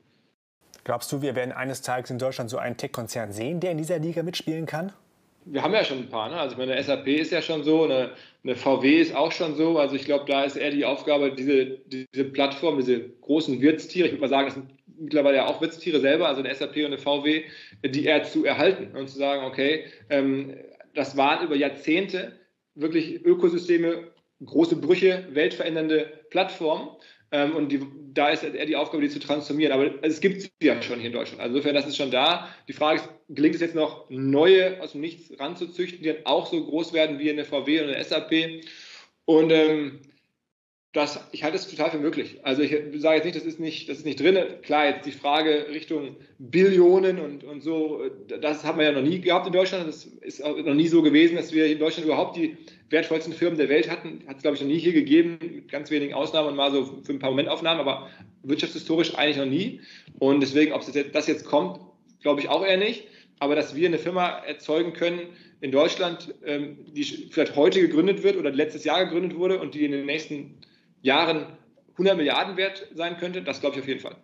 Glaubst 0.82 1.12
du, 1.12 1.22
wir 1.22 1.36
werden 1.36 1.52
eines 1.52 1.82
Tages 1.82 2.10
in 2.10 2.18
Deutschland 2.18 2.50
so 2.50 2.58
einen 2.58 2.76
Tech-Konzern 2.76 3.30
sehen, 3.30 3.60
der 3.60 3.70
in 3.70 3.78
dieser 3.78 4.00
Liga 4.00 4.24
mitspielen 4.24 4.66
kann? 4.66 4.92
Wir 5.44 5.62
haben 5.62 5.74
ja 5.74 5.84
schon 5.84 5.98
ein 5.98 6.08
paar. 6.08 6.28
Ne? 6.28 6.36
Also 6.36 6.52
ich 6.52 6.58
meine, 6.58 6.72
eine 6.72 6.82
SAP 6.82 7.06
ist 7.08 7.32
ja 7.32 7.42
schon 7.42 7.64
so, 7.64 7.84
eine, 7.84 8.10
eine 8.44 8.56
VW 8.56 9.00
ist 9.00 9.14
auch 9.14 9.32
schon 9.32 9.56
so. 9.56 9.78
Also 9.78 9.96
ich 9.96 10.04
glaube, 10.04 10.24
da 10.26 10.44
ist 10.44 10.56
eher 10.56 10.70
die 10.70 10.84
Aufgabe, 10.84 11.32
diese, 11.32 11.78
diese 11.86 12.24
Plattform, 12.24 12.78
diese 12.78 13.08
großen 13.20 13.60
Wirtstiere, 13.60 14.06
ich 14.06 14.12
würde 14.12 14.22
mal 14.22 14.28
sagen, 14.28 14.46
das 14.46 14.54
sind 14.54 14.70
mittlerweile 14.98 15.38
ja 15.38 15.46
auch 15.46 15.60
Wirtstiere 15.60 16.00
selber, 16.00 16.28
also 16.28 16.42
eine 16.42 16.54
SAP 16.54 16.76
und 16.76 16.86
eine 16.86 16.98
VW, 16.98 17.44
die 17.84 18.04
eher 18.04 18.22
zu 18.22 18.44
erhalten 18.44 18.96
und 18.96 19.08
zu 19.08 19.18
sagen, 19.18 19.44
okay, 19.44 19.84
ähm, 20.10 20.54
das 20.94 21.16
waren 21.16 21.44
über 21.44 21.56
Jahrzehnte 21.56 22.32
wirklich 22.74 23.24
Ökosysteme, 23.24 24.08
große 24.44 24.76
Brüche, 24.76 25.26
weltverändernde 25.30 26.12
Plattformen. 26.30 26.88
Ähm, 27.32 27.54
und 27.54 27.70
die, 27.70 27.80
da 28.14 28.30
ist 28.30 28.42
eher 28.42 28.66
die 28.66 28.76
Aufgabe, 28.76 29.02
die 29.02 29.08
zu 29.08 29.18
transformieren. 29.18 29.72
Aber 29.72 29.90
es 30.02 30.20
gibt 30.20 30.42
sie 30.42 30.50
ja 30.62 30.80
schon 30.82 30.98
hier 30.98 31.08
in 31.08 31.12
Deutschland. 31.12 31.40
Also 31.40 31.56
insofern, 31.56 31.74
das 31.74 31.86
ist 31.86 31.96
schon 31.96 32.10
da. 32.10 32.48
Die 32.68 32.72
Frage 32.72 33.00
ist, 33.00 33.08
gelingt 33.28 33.54
es 33.54 33.60
jetzt 33.60 33.74
noch, 33.74 34.08
neue 34.10 34.80
aus 34.82 34.92
dem 34.92 35.00
Nichts 35.00 35.38
ranzuzüchten, 35.38 36.02
die 36.02 36.12
dann 36.12 36.26
auch 36.26 36.46
so 36.50 36.64
groß 36.64 36.92
werden 36.92 37.18
wie 37.18 37.30
eine 37.30 37.44
VW 37.44 37.82
oder 37.82 37.94
eine 37.94 38.04
SAP? 38.04 38.64
Und 39.24 39.50
ähm, 39.50 40.00
das, 40.92 41.24
ich 41.30 41.44
halte 41.44 41.56
es 41.56 41.68
total 41.68 41.90
für 41.92 41.98
möglich. 41.98 42.40
Also 42.42 42.62
ich 42.62 42.72
sage 43.00 43.16
jetzt 43.16 43.24
nicht, 43.24 43.36
das 43.36 43.44
ist 43.44 43.60
nicht, 43.60 43.88
das 43.88 43.98
ist 43.98 44.06
nicht 44.06 44.18
drin. 44.18 44.36
Klar, 44.62 44.86
jetzt 44.86 45.06
die 45.06 45.12
Frage 45.12 45.66
Richtung 45.70 46.16
Billionen 46.38 47.20
und, 47.20 47.44
und 47.44 47.60
so, 47.60 48.02
das 48.40 48.64
haben 48.64 48.78
wir 48.78 48.86
ja 48.86 48.92
noch 48.92 49.02
nie 49.02 49.20
gehabt 49.20 49.46
in 49.46 49.52
Deutschland. 49.52 49.86
Das 49.86 50.04
ist 50.04 50.42
auch 50.42 50.56
noch 50.56 50.74
nie 50.74 50.88
so 50.88 51.02
gewesen, 51.02 51.36
dass 51.36 51.52
wir 51.52 51.66
in 51.66 51.78
Deutschland 51.78 52.06
überhaupt 52.06 52.36
die 52.36 52.56
wertvollsten 52.90 53.32
Firmen 53.32 53.58
der 53.58 53.68
Welt 53.68 53.90
hatten. 53.90 54.22
Hat 54.26 54.36
es, 54.36 54.42
glaube 54.42 54.56
ich, 54.56 54.62
noch 54.62 54.68
nie 54.68 54.78
hier 54.78 54.92
gegeben, 54.92 55.38
mit 55.40 55.68
ganz 55.70 55.90
wenigen 55.90 56.14
Ausnahmen 56.14 56.48
und 56.48 56.56
mal 56.56 56.70
so 56.70 57.00
für 57.02 57.12
ein 57.12 57.18
paar 57.18 57.30
Momentaufnahmen, 57.30 57.80
aber 57.80 58.10
wirtschaftshistorisch 58.42 59.14
eigentlich 59.14 59.36
noch 59.36 59.46
nie. 59.46 59.80
Und 60.18 60.40
deswegen, 60.40 60.72
ob 60.72 60.82
das 61.12 61.26
jetzt 61.26 61.44
kommt, 61.44 61.80
glaube 62.20 62.40
ich 62.40 62.48
auch 62.48 62.64
eher 62.64 62.76
nicht. 62.76 63.06
Aber 63.38 63.54
dass 63.54 63.74
wir 63.74 63.88
eine 63.88 63.98
Firma 63.98 64.28
erzeugen 64.40 64.92
können 64.92 65.20
in 65.62 65.72
Deutschland, 65.72 66.34
ähm, 66.44 66.78
die 66.92 67.04
vielleicht 67.04 67.56
heute 67.56 67.80
gegründet 67.80 68.22
wird 68.22 68.36
oder 68.36 68.50
letztes 68.50 68.84
Jahr 68.84 69.04
gegründet 69.04 69.38
wurde 69.38 69.60
und 69.60 69.74
die 69.74 69.84
in 69.84 69.92
den 69.92 70.04
nächsten 70.04 70.58
Jahren 71.00 71.46
100 71.92 72.16
Milliarden 72.16 72.56
wert 72.56 72.86
sein 72.94 73.16
könnte, 73.16 73.42
das 73.42 73.60
glaube 73.60 73.76
ich 73.76 73.82
auf 73.82 73.88
jeden 73.88 74.00
Fall. 74.00 74.16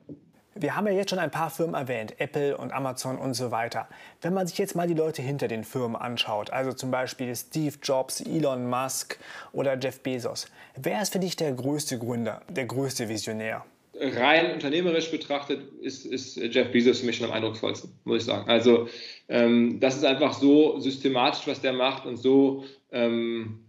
Wir 0.59 0.75
haben 0.75 0.87
ja 0.87 0.95
jetzt 0.95 1.11
schon 1.11 1.19
ein 1.19 1.31
paar 1.31 1.51
Firmen 1.51 1.75
erwähnt, 1.75 2.19
Apple 2.19 2.57
und 2.57 2.73
Amazon 2.73 3.19
und 3.19 3.35
so 3.35 3.51
weiter. 3.51 3.89
Wenn 4.23 4.33
man 4.33 4.47
sich 4.47 4.57
jetzt 4.57 4.75
mal 4.75 4.89
die 4.89 4.95
Leute 4.95 5.21
hinter 5.21 5.49
den 5.49 5.65
Firmen 5.65 5.97
anschaut, 5.97 6.49
also 6.51 6.73
zum 6.73 6.91
Beispiel 6.91 7.35
Steve 7.37 7.75
Jobs, 7.83 8.23
Elon 8.23 8.67
Musk 8.69 9.19
oder 9.53 9.79
Jeff 9.79 10.01
Bezos, 10.01 10.51
wer 10.75 11.03
ist 11.03 11.13
für 11.13 11.19
dich 11.19 11.37
der 11.37 11.53
größte 11.53 11.99
Gründer, 11.99 12.41
der 12.49 12.65
größte 12.65 13.09
Visionär? 13.11 13.67
Rein 13.99 14.53
unternehmerisch 14.55 15.11
betrachtet 15.11 15.61
ist, 15.83 16.07
ist 16.07 16.37
Jeff 16.37 16.73
Bezos 16.73 17.01
für 17.01 17.07
mich 17.07 17.17
schon 17.17 17.27
am 17.27 17.33
eindrucksvollsten, 17.33 17.91
muss 18.05 18.21
ich 18.21 18.25
sagen. 18.25 18.49
Also 18.49 18.89
ähm, 19.29 19.79
das 19.81 19.97
ist 19.97 20.05
einfach 20.05 20.33
so 20.33 20.79
systematisch, 20.81 21.47
was 21.47 21.61
der 21.61 21.75
macht 21.75 22.07
und 22.07 22.17
so 22.17 22.65
ähm, 22.93 23.61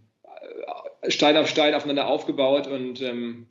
Stein 1.08 1.36
auf 1.36 1.48
Stein 1.48 1.74
aufeinander 1.74 2.08
aufgebaut 2.08 2.66
und 2.66 3.02
ähm, 3.02 3.46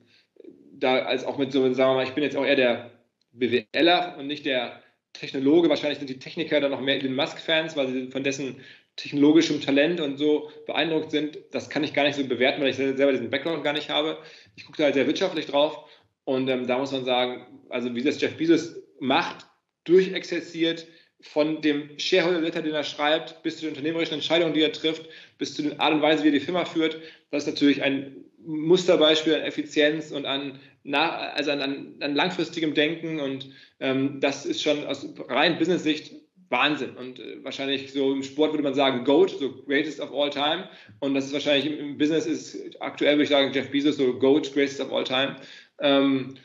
da 0.72 1.00
als 1.00 1.26
auch 1.26 1.38
mit 1.38 1.52
so, 1.52 1.62
sagen 1.74 1.92
wir 1.92 1.96
mal, 1.96 2.04
ich 2.04 2.14
bin 2.14 2.24
jetzt 2.24 2.36
auch 2.36 2.46
eher 2.46 2.56
der 2.56 2.92
BWLer 3.40 4.16
und 4.18 4.28
nicht 4.28 4.46
der 4.46 4.82
Technologe. 5.14 5.70
Wahrscheinlich 5.70 6.00
sind 6.00 6.10
die 6.10 6.20
Techniker 6.20 6.60
dann 6.60 6.72
noch 6.72 6.82
mehr 6.82 6.96
Elon 6.96 7.16
Musk-Fans, 7.16 7.76
weil 7.76 7.88
sie 7.88 8.12
von 8.12 8.24
dessen 8.24 8.62
technologischem 8.96 9.62
Talent 9.62 10.00
und 10.02 10.18
so 10.18 10.52
beeindruckt 10.66 11.12
sind. 11.12 11.38
Das 11.52 11.70
kann 11.70 11.84
ich 11.84 11.94
gar 11.94 12.04
nicht 12.04 12.16
so 12.16 12.26
bewerten, 12.26 12.62
weil 12.62 12.70
ich 12.70 12.78
selber 12.78 13.12
diesen 13.12 13.30
Background 13.30 13.64
gar 13.64 13.74
nicht 13.74 13.90
habe. 13.90 14.18
Ich 14.56 14.66
gucke 14.66 14.78
da 14.78 14.86
halt 14.86 14.96
sehr 14.96 15.08
wirtschaftlich 15.08 15.46
drauf 15.46 15.88
und 16.24 16.50
ähm, 16.50 16.68
da 16.68 16.78
muss 16.80 16.92
man 16.92 17.06
sagen, 17.06 17.46
also 17.70 17.94
wie 17.94 18.02
das 18.02 18.20
Jeff 18.20 18.36
Bezos 18.38 18.76
macht, 19.00 19.46
durchexerziert, 19.84 20.88
von 21.22 21.62
dem 21.62 21.98
Shareholder 21.98 22.42
Letter, 22.42 22.62
den 22.62 22.74
er 22.74 22.84
schreibt, 22.84 23.42
bis 23.44 23.56
zu 23.56 23.62
den 23.62 23.70
unternehmerischen 23.70 24.16
Entscheidungen, 24.16 24.54
die 24.54 24.62
er 24.62 24.72
trifft, 24.72 25.10
bis 25.38 25.56
zu 25.56 25.64
den 25.64 25.80
Art 25.80 25.94
und 25.94 26.02
Weise, 26.02 26.24
wie 26.24 26.28
er 26.28 26.34
die 26.34 26.40
Firma 26.40 26.66
führt. 26.66 27.00
Das 27.32 27.44
ist 27.44 27.54
natürlich 27.54 27.82
ein 27.82 28.26
Musterbeispiel 28.46 29.36
an 29.36 29.42
Effizienz 29.42 30.12
und 30.12 30.26
an, 30.26 30.60
also 30.94 31.52
an, 31.52 31.62
an, 31.62 31.96
an 32.00 32.16
langfristigem 32.16 32.74
Denken. 32.74 33.20
Und 33.20 33.50
ähm, 33.80 34.20
das 34.20 34.46
ist 34.46 34.62
schon 34.62 34.86
aus 34.86 35.08
rein 35.28 35.58
Business-Sicht 35.58 36.14
Wahnsinn. 36.50 36.92
Und 36.92 37.20
äh, 37.20 37.44
wahrscheinlich 37.44 37.92
so 37.92 38.14
im 38.14 38.24
Sport 38.24 38.54
würde 38.54 38.64
man 38.64 38.74
sagen 38.74 39.04
GOAT, 39.04 39.32
so 39.32 39.52
greatest 39.66 40.00
of 40.00 40.14
all 40.14 40.30
time. 40.30 40.70
Und 41.00 41.14
das 41.14 41.26
ist 41.26 41.34
wahrscheinlich 41.34 41.78
im, 41.78 41.98
Business 41.98 42.26
ist 42.26 42.82
aktuell 42.82 43.16
würde 43.16 43.24
ich 43.24 43.30
sagen 43.30 43.52
Jeff 43.54 43.70
Bezos 43.70 43.98
so 43.98 44.14
GOAT, 44.14 44.54
greatest 44.54 44.80
of 44.80 44.92
all 44.92 45.04
time. 45.04 45.36
Ähm, 45.80 46.36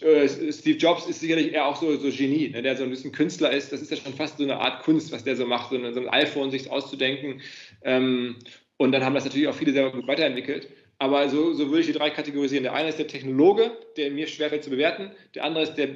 äh, 0.00 0.28
Steve 0.28 0.78
Jobs 0.78 1.06
ist 1.06 1.20
sicherlich 1.20 1.52
eher 1.52 1.66
auch 1.66 1.76
so, 1.76 1.96
so 1.96 2.10
Genie, 2.10 2.50
ne, 2.50 2.62
der 2.62 2.76
so 2.76 2.84
ein 2.84 2.90
bisschen 2.90 3.12
Künstler 3.12 3.50
ist. 3.50 3.72
Das 3.72 3.80
ist 3.80 3.90
ja 3.90 3.96
schon 3.96 4.14
fast 4.14 4.38
so 4.38 4.44
eine 4.44 4.58
Art 4.58 4.82
Kunst, 4.82 5.10
was 5.12 5.24
der 5.24 5.36
so 5.36 5.46
macht, 5.46 5.70
so, 5.70 5.76
ein 5.76 6.08
iPhone 6.08 6.50
sich 6.50 6.70
auszudenken. 6.70 7.40
Ähm, 7.82 8.36
und 8.76 8.92
dann 8.92 9.04
haben 9.04 9.14
das 9.14 9.24
natürlich 9.24 9.48
auch 9.48 9.54
viele 9.54 9.72
selber 9.72 9.92
gut 9.92 10.06
weiterentwickelt. 10.06 10.68
Aber 10.98 11.28
so, 11.28 11.52
so 11.52 11.68
würde 11.68 11.80
ich 11.80 11.86
die 11.86 11.92
drei 11.92 12.10
kategorisieren. 12.10 12.62
Der 12.62 12.74
eine 12.74 12.88
ist 12.88 12.98
der 12.98 13.08
Technologe, 13.08 13.72
der 13.96 14.10
mir 14.10 14.26
schwerfällt 14.26 14.64
zu 14.64 14.70
bewerten. 14.70 15.10
Der 15.34 15.44
andere 15.44 15.64
ist 15.64 15.74
der 15.74 15.88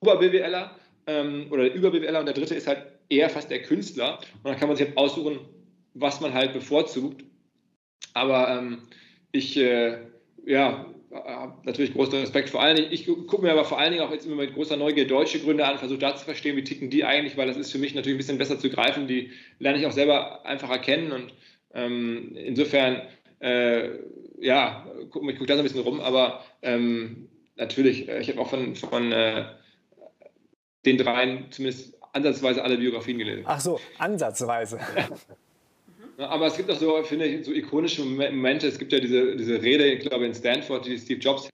Ober-BWLer 0.00 0.76
ähm, 1.06 1.46
oder 1.50 1.64
der 1.64 1.74
Über-BWLer. 1.74 2.20
Und 2.20 2.26
der 2.26 2.34
dritte 2.34 2.54
ist 2.54 2.66
halt 2.66 2.86
eher 3.08 3.28
fast 3.30 3.50
der 3.50 3.62
Künstler. 3.62 4.18
Und 4.42 4.44
dann 4.44 4.56
kann 4.56 4.68
man 4.68 4.76
sich 4.76 4.86
halt 4.86 4.96
aussuchen, 4.96 5.40
was 5.94 6.20
man 6.20 6.32
halt 6.32 6.52
bevorzugt. 6.52 7.24
Aber 8.14 8.48
ähm, 8.48 8.82
ich, 9.32 9.56
äh, 9.56 9.98
ja, 10.46 10.86
habe 11.12 11.54
natürlich 11.64 11.94
großen 11.94 12.18
Respekt 12.18 12.50
vor 12.50 12.62
allen 12.62 12.76
Dingen. 12.76 12.92
Ich 12.92 13.06
gucke 13.06 13.42
mir 13.42 13.52
aber 13.52 13.64
vor 13.64 13.78
allen 13.78 13.92
Dingen 13.92 14.04
auch 14.04 14.10
jetzt 14.10 14.26
immer 14.26 14.36
mit 14.36 14.54
großer 14.54 14.76
Neugier 14.76 15.06
deutsche 15.06 15.40
Gründe 15.40 15.66
an, 15.66 15.78
versuche 15.78 15.98
da 15.98 16.14
zu 16.16 16.24
verstehen, 16.24 16.56
wie 16.56 16.64
ticken 16.64 16.90
die 16.90 17.04
eigentlich, 17.04 17.36
weil 17.36 17.46
das 17.46 17.56
ist 17.56 17.72
für 17.72 17.78
mich 17.78 17.94
natürlich 17.94 18.16
ein 18.16 18.18
bisschen 18.18 18.38
besser 18.38 18.58
zu 18.58 18.68
greifen. 18.70 19.06
Die 19.06 19.30
lerne 19.58 19.78
ich 19.78 19.86
auch 19.86 19.92
selber 19.92 20.44
einfach 20.44 20.70
erkennen 20.70 21.12
und 21.12 21.32
ähm, 21.74 22.32
insofern, 22.34 23.02
äh, 23.40 23.90
ja, 24.40 24.86
guck, 25.10 25.28
ich 25.28 25.36
gucke 25.36 25.46
da 25.46 25.54
so 25.54 25.60
ein 25.60 25.64
bisschen 25.64 25.82
rum, 25.82 26.00
aber 26.00 26.44
ähm, 26.62 27.28
natürlich, 27.56 28.08
äh, 28.08 28.20
ich 28.20 28.28
habe 28.28 28.40
auch 28.40 28.50
von, 28.50 28.74
von 28.74 29.12
äh, 29.12 29.46
den 30.84 30.98
dreien 30.98 31.46
zumindest 31.50 31.94
ansatzweise 32.12 32.62
alle 32.62 32.78
Biografien 32.78 33.18
gelesen. 33.18 33.44
Ach 33.46 33.60
so, 33.60 33.80
ansatzweise. 33.98 34.78
Aber 36.18 36.46
es 36.46 36.56
gibt 36.56 36.68
auch 36.68 36.76
so, 36.76 37.00
finde 37.04 37.26
ich, 37.26 37.46
so 37.46 37.52
ikonische 37.52 38.04
Momente. 38.04 38.66
Es 38.66 38.76
gibt 38.76 38.92
ja 38.92 38.98
diese, 38.98 39.36
diese 39.36 39.62
Rede, 39.62 39.86
ich 39.86 40.00
glaube, 40.00 40.26
in 40.26 40.34
Stanford, 40.34 40.84
die 40.84 40.98
Steve 40.98 41.20
Jobs, 41.20 41.48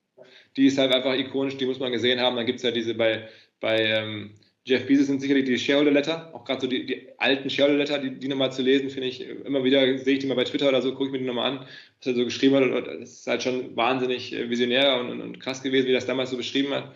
die 0.57 0.66
ist 0.68 0.79
halt 0.79 0.90
einfach 0.90 1.14
ikonisch, 1.14 1.59
die 1.59 1.66
muss 1.66 1.79
man 1.79 1.92
gesehen 1.92 2.18
haben. 2.18 2.35
Dann 2.35 2.47
gibt 2.47 2.61
es 2.61 2.62
ja 2.62 2.70
diese 2.70 2.94
bei, 2.94 3.29
bei 3.61 3.79
ähm, 3.79 4.35
Jeff 4.66 4.87
Bezos 4.87 5.09
sind 5.09 5.20
sicherlich 5.20 5.44
die 5.44 5.59
Shareholder 5.59 5.90
Letter, 5.90 6.31
auch 6.33 6.44
gerade 6.44 6.62
so 6.62 6.66
die, 6.66 6.87
die, 6.87 7.09
alten 7.18 7.50
Shareholder 7.50 7.79
Letter, 7.79 7.98
die, 7.98 8.18
die 8.18 8.29
nochmal 8.29 8.50
zu 8.50 8.62
lesen, 8.62 8.88
finde 8.88 9.09
ich 9.09 9.20
immer 9.20 9.62
wieder, 9.62 9.81
sehe 9.98 10.14
ich 10.14 10.20
die 10.20 10.27
mal 10.27 10.37
bei 10.37 10.44
Twitter 10.44 10.68
oder 10.68 10.81
so, 10.81 10.92
gucke 10.92 11.07
ich 11.07 11.12
mir 11.12 11.18
die 11.18 11.27
nochmal 11.27 11.53
an, 11.53 11.59
was 11.61 12.07
er 12.07 12.14
so 12.14 12.24
geschrieben 12.24 12.55
hat. 12.57 12.62
Und 12.62 13.03
das 13.03 13.11
ist 13.11 13.27
halt 13.27 13.42
schon 13.42 13.77
wahnsinnig 13.77 14.33
äh, 14.33 14.48
visionär 14.48 14.98
und, 15.00 15.11
und, 15.11 15.20
und 15.20 15.40
krass 15.40 15.62
gewesen, 15.62 15.87
wie 15.87 15.92
das 15.92 16.07
damals 16.07 16.31
so 16.31 16.38
beschrieben 16.38 16.72
hat. 16.72 16.94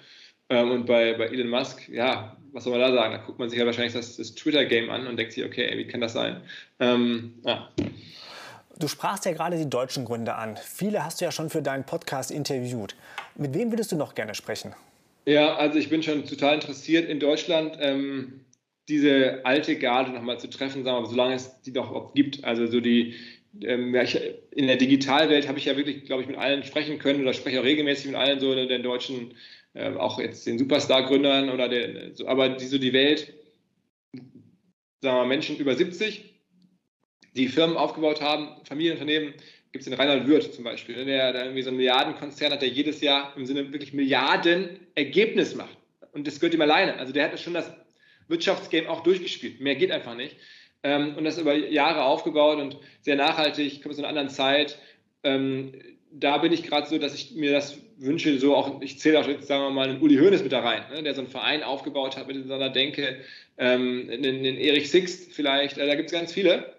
Ähm, 0.49 0.71
und 0.71 0.87
bei, 0.87 1.13
bei 1.13 1.27
Elon 1.27 1.49
Musk, 1.49 1.89
ja, 1.91 2.39
was 2.53 2.65
soll 2.65 2.73
man 2.73 2.81
da 2.81 2.91
sagen? 2.91 3.13
Da 3.13 3.19
guckt 3.19 3.39
man 3.39 3.51
sich 3.51 3.59
ja 3.59 3.67
wahrscheinlich 3.67 3.93
das, 3.93 4.17
das 4.17 4.35
Twitter-Game 4.35 4.89
an 4.89 5.07
und 5.07 5.19
denkt 5.19 5.35
sich, 5.35 5.45
okay, 5.45 5.71
wie 5.77 5.87
kann 5.87 6.01
das 6.01 6.15
sein? 6.15 6.41
Ähm, 6.81 7.35
ja. 7.45 7.69
Du 8.79 8.89
sprachst 8.89 9.27
ja 9.27 9.33
gerade 9.33 9.59
die 9.59 9.69
deutschen 9.69 10.07
Gründer 10.07 10.39
an. 10.39 10.57
Viele 10.57 11.05
hast 11.05 11.21
du 11.21 11.27
ja 11.27 11.33
schon 11.33 11.51
für 11.51 11.61
deinen 11.61 11.85
Podcast 11.85 12.31
interviewt. 12.31 12.95
Mit 13.37 13.53
wem 13.53 13.71
würdest 13.71 13.93
du 13.93 13.97
noch 13.97 14.15
gerne 14.15 14.35
sprechen? 14.35 14.75
Ja, 15.29 15.57
also 15.57 15.79
ich 15.79 15.91
bin 15.91 16.03
schon 16.03 16.25
total 16.25 16.55
interessiert 16.55 17.07
in 17.07 17.21
Deutschland. 17.21 17.77
Ähm, 17.81 18.47
diese 18.89 19.45
alte 19.45 19.79
Garde 19.79 20.11
nochmal 20.11 20.41
zu 20.41 20.49
treffen, 20.49 20.85
sagen 20.85 20.97
wir 20.97 21.01
mal, 21.03 21.11
solange 21.11 21.35
es 21.35 21.61
die 21.61 21.71
noch 21.73 22.15
gibt. 22.15 22.45
Also 22.45 22.67
so 22.67 22.81
die, 22.81 23.15
ähm, 23.61 23.95
ja, 23.95 24.05
ich, 24.05 24.19
in 24.53 24.69
der 24.69 24.77
Digitalwelt 24.77 25.47
habe 25.47 25.59
ich 25.59 25.67
ja 25.67 25.77
wirklich, 25.77 26.07
glaube 26.07 26.23
ich, 26.23 26.29
mit 26.29 26.39
allen 26.39 26.65
sprechen 26.65 26.99
können 26.99 27.21
oder 27.21 27.35
spreche 27.35 27.61
auch 27.61 27.65
regelmäßig 27.65 28.07
mit 28.07 28.15
allen 28.15 28.41
so 28.41 28.55
den 28.55 28.83
deutschen 28.83 29.35
äh, 29.75 29.93
auch 29.97 30.19
jetzt 30.19 30.47
den 30.47 30.59
Superstar-Gründern 30.59 31.51
oder 31.51 31.69
der, 31.69 32.15
so, 32.15 32.27
aber 32.27 32.49
die 32.49 32.65
so 32.65 32.79
die 32.79 32.95
Welt, 32.95 33.35
sagen 34.15 34.25
wir 35.03 35.13
mal, 35.13 35.27
Menschen 35.27 35.59
über 35.59 35.75
70, 35.75 36.41
die 37.37 37.49
Firmen 37.49 37.77
aufgebaut 37.77 38.23
haben, 38.23 38.65
Familienunternehmen, 38.65 39.35
gibt 39.73 39.83
es 39.83 39.91
den 39.91 39.95
Reinhard 39.95 40.27
Wirth 40.27 40.55
zum 40.55 40.65
Beispiel, 40.65 40.97
ne, 40.97 41.05
der, 41.05 41.33
der 41.33 41.45
irgendwie 41.45 41.63
so 41.63 41.69
einen 41.69 41.77
Milliardenkonzern 41.77 42.53
hat, 42.53 42.63
der 42.63 42.69
jedes 42.69 43.01
Jahr 43.01 43.33
im 43.37 43.47
Sinne 43.47 43.73
wirklich 43.73 43.93
Milliarden 43.93 44.81
Ergebnis 44.95 45.55
macht. 45.55 45.77
Und 46.13 46.27
das 46.27 46.41
gehört 46.41 46.55
ihm 46.55 46.63
alleine. 46.63 46.97
Also 46.97 47.13
der 47.13 47.25
hat 47.31 47.39
schon 47.39 47.55
das 47.55 47.71
Wirtschaftsgame 48.29 48.89
auch 48.89 49.03
durchgespielt. 49.03 49.61
Mehr 49.61 49.77
geht 49.77 49.91
einfach 49.91 50.15
nicht. 50.15 50.37
Ähm, 50.83 51.17
und 51.17 51.25
das 51.25 51.39
über 51.39 51.55
Jahre 51.55 52.05
aufgebaut 52.05 52.59
und 52.59 52.79
sehr 53.03 53.17
nachhaltig, 53.17 53.83
kommt 53.83 53.95
aus 53.95 53.99
einer 53.99 54.09
anderen 54.09 54.29
Zeit. 54.29 54.79
Ähm, 55.23 55.73
da 56.11 56.39
bin 56.39 56.53
ich 56.53 56.63
gerade 56.63 56.87
so, 56.87 56.99
dass 56.99 57.15
ich 57.15 57.35
mir 57.35 57.53
das 57.53 57.79
wünsche, 57.99 58.39
so 58.39 58.55
auch, 58.55 58.81
ich 58.81 58.99
zähle 58.99 59.21
auch 59.21 59.27
jetzt, 59.27 59.49
sagen 59.49 59.65
wir 59.65 59.71
mal, 59.71 59.89
einen 59.89 60.01
Uli 60.01 60.17
Hoeneß 60.17 60.43
mit 60.43 60.53
da 60.53 60.61
rein, 60.61 60.85
ne, 60.91 61.03
der 61.03 61.15
so 61.15 61.21
einen 61.21 61.31
Verein 61.31 61.63
aufgebaut 61.63 62.17
hat 62.17 62.29
mit 62.29 62.47
seiner 62.47 62.71
Denke, 62.71 63.21
ähm, 63.59 64.09
den, 64.09 64.43
den 64.43 64.57
Erich 64.57 64.91
Sixt 64.91 65.33
vielleicht, 65.33 65.79
äh, 65.79 65.87
da 65.87 65.95
gibt 65.97 66.07
es 66.07 66.13
ganz 66.13 66.33
viele. 66.33 66.78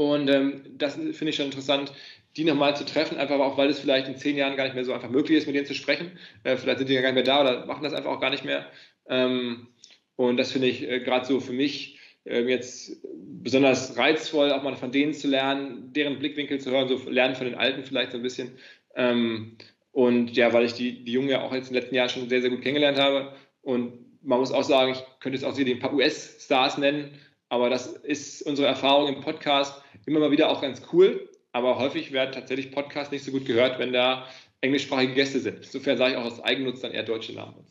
Und 0.00 0.30
ähm, 0.30 0.62
das 0.78 0.94
finde 0.94 1.28
ich 1.28 1.36
schon 1.36 1.44
interessant, 1.44 1.92
die 2.34 2.44
nochmal 2.44 2.74
zu 2.74 2.86
treffen, 2.86 3.18
einfach 3.18 3.38
auch, 3.38 3.58
weil 3.58 3.68
es 3.68 3.80
vielleicht 3.80 4.08
in 4.08 4.16
zehn 4.16 4.34
Jahren 4.34 4.56
gar 4.56 4.64
nicht 4.64 4.74
mehr 4.74 4.86
so 4.86 4.94
einfach 4.94 5.10
möglich 5.10 5.36
ist, 5.36 5.46
mit 5.46 5.54
denen 5.54 5.66
zu 5.66 5.74
sprechen. 5.74 6.12
Äh, 6.42 6.56
vielleicht 6.56 6.78
sind 6.78 6.88
die 6.88 6.94
ja 6.94 7.02
gar 7.02 7.12
nicht 7.12 7.26
mehr 7.26 7.34
da 7.34 7.42
oder 7.42 7.66
machen 7.66 7.84
das 7.84 7.92
einfach 7.92 8.10
auch 8.10 8.20
gar 8.20 8.30
nicht 8.30 8.46
mehr. 8.46 8.64
Ähm, 9.10 9.68
und 10.16 10.38
das 10.38 10.52
finde 10.52 10.68
ich 10.68 10.88
äh, 10.88 11.00
gerade 11.00 11.26
so 11.26 11.38
für 11.38 11.52
mich 11.52 11.98
ähm, 12.24 12.48
jetzt 12.48 12.96
besonders 13.42 13.98
reizvoll, 13.98 14.52
auch 14.52 14.62
mal 14.62 14.74
von 14.74 14.90
denen 14.90 15.12
zu 15.12 15.28
lernen, 15.28 15.92
deren 15.92 16.18
Blickwinkel 16.18 16.58
zu 16.60 16.70
hören, 16.70 16.88
so 16.88 16.96
lernen 17.10 17.34
von 17.34 17.44
den 17.44 17.56
Alten 17.56 17.84
vielleicht 17.84 18.12
so 18.12 18.16
ein 18.16 18.22
bisschen. 18.22 18.52
Ähm, 18.96 19.58
und 19.92 20.34
ja, 20.34 20.50
weil 20.54 20.64
ich 20.64 20.72
die, 20.72 21.04
die 21.04 21.12
Jungen 21.12 21.28
ja 21.28 21.42
auch 21.42 21.52
jetzt 21.52 21.68
im 21.68 21.74
letzten 21.74 21.94
Jahr 21.94 22.08
schon 22.08 22.30
sehr, 22.30 22.40
sehr 22.40 22.48
gut 22.48 22.62
kennengelernt 22.62 22.96
habe. 22.96 23.34
Und 23.60 24.22
man 24.22 24.40
muss 24.40 24.50
auch 24.50 24.64
sagen, 24.64 24.92
ich 24.92 25.02
könnte 25.20 25.36
jetzt 25.36 25.44
auch 25.44 25.54
sie 25.54 25.70
ein 25.70 25.78
paar 25.78 25.92
US-Stars 25.92 26.78
nennen, 26.78 27.20
aber 27.50 27.68
das 27.68 27.88
ist 27.88 28.42
unsere 28.42 28.68
Erfahrung 28.68 29.14
im 29.14 29.20
Podcast 29.20 29.82
immer 30.06 30.20
mal 30.20 30.30
wieder 30.30 30.48
auch 30.48 30.62
ganz 30.62 30.80
cool. 30.92 31.28
Aber 31.52 31.78
häufig 31.78 32.12
werden 32.12 32.32
tatsächlich 32.32 32.70
Podcasts 32.70 33.10
nicht 33.12 33.24
so 33.24 33.32
gut 33.32 33.44
gehört, 33.44 33.78
wenn 33.78 33.92
da 33.92 34.26
englischsprachige 34.60 35.14
Gäste 35.14 35.40
sind. 35.40 35.58
Insofern 35.58 35.98
sage 35.98 36.12
ich 36.12 36.16
auch 36.16 36.24
aus 36.24 36.42
Eigennutz 36.42 36.80
dann 36.80 36.92
eher 36.92 37.02
deutsche 37.02 37.34
Namen. 37.34 37.66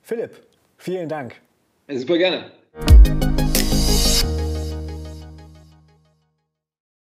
Philipp, 0.00 0.40
vielen 0.78 1.08
Dank. 1.08 1.40
Super 1.88 2.16
gerne. 2.16 2.50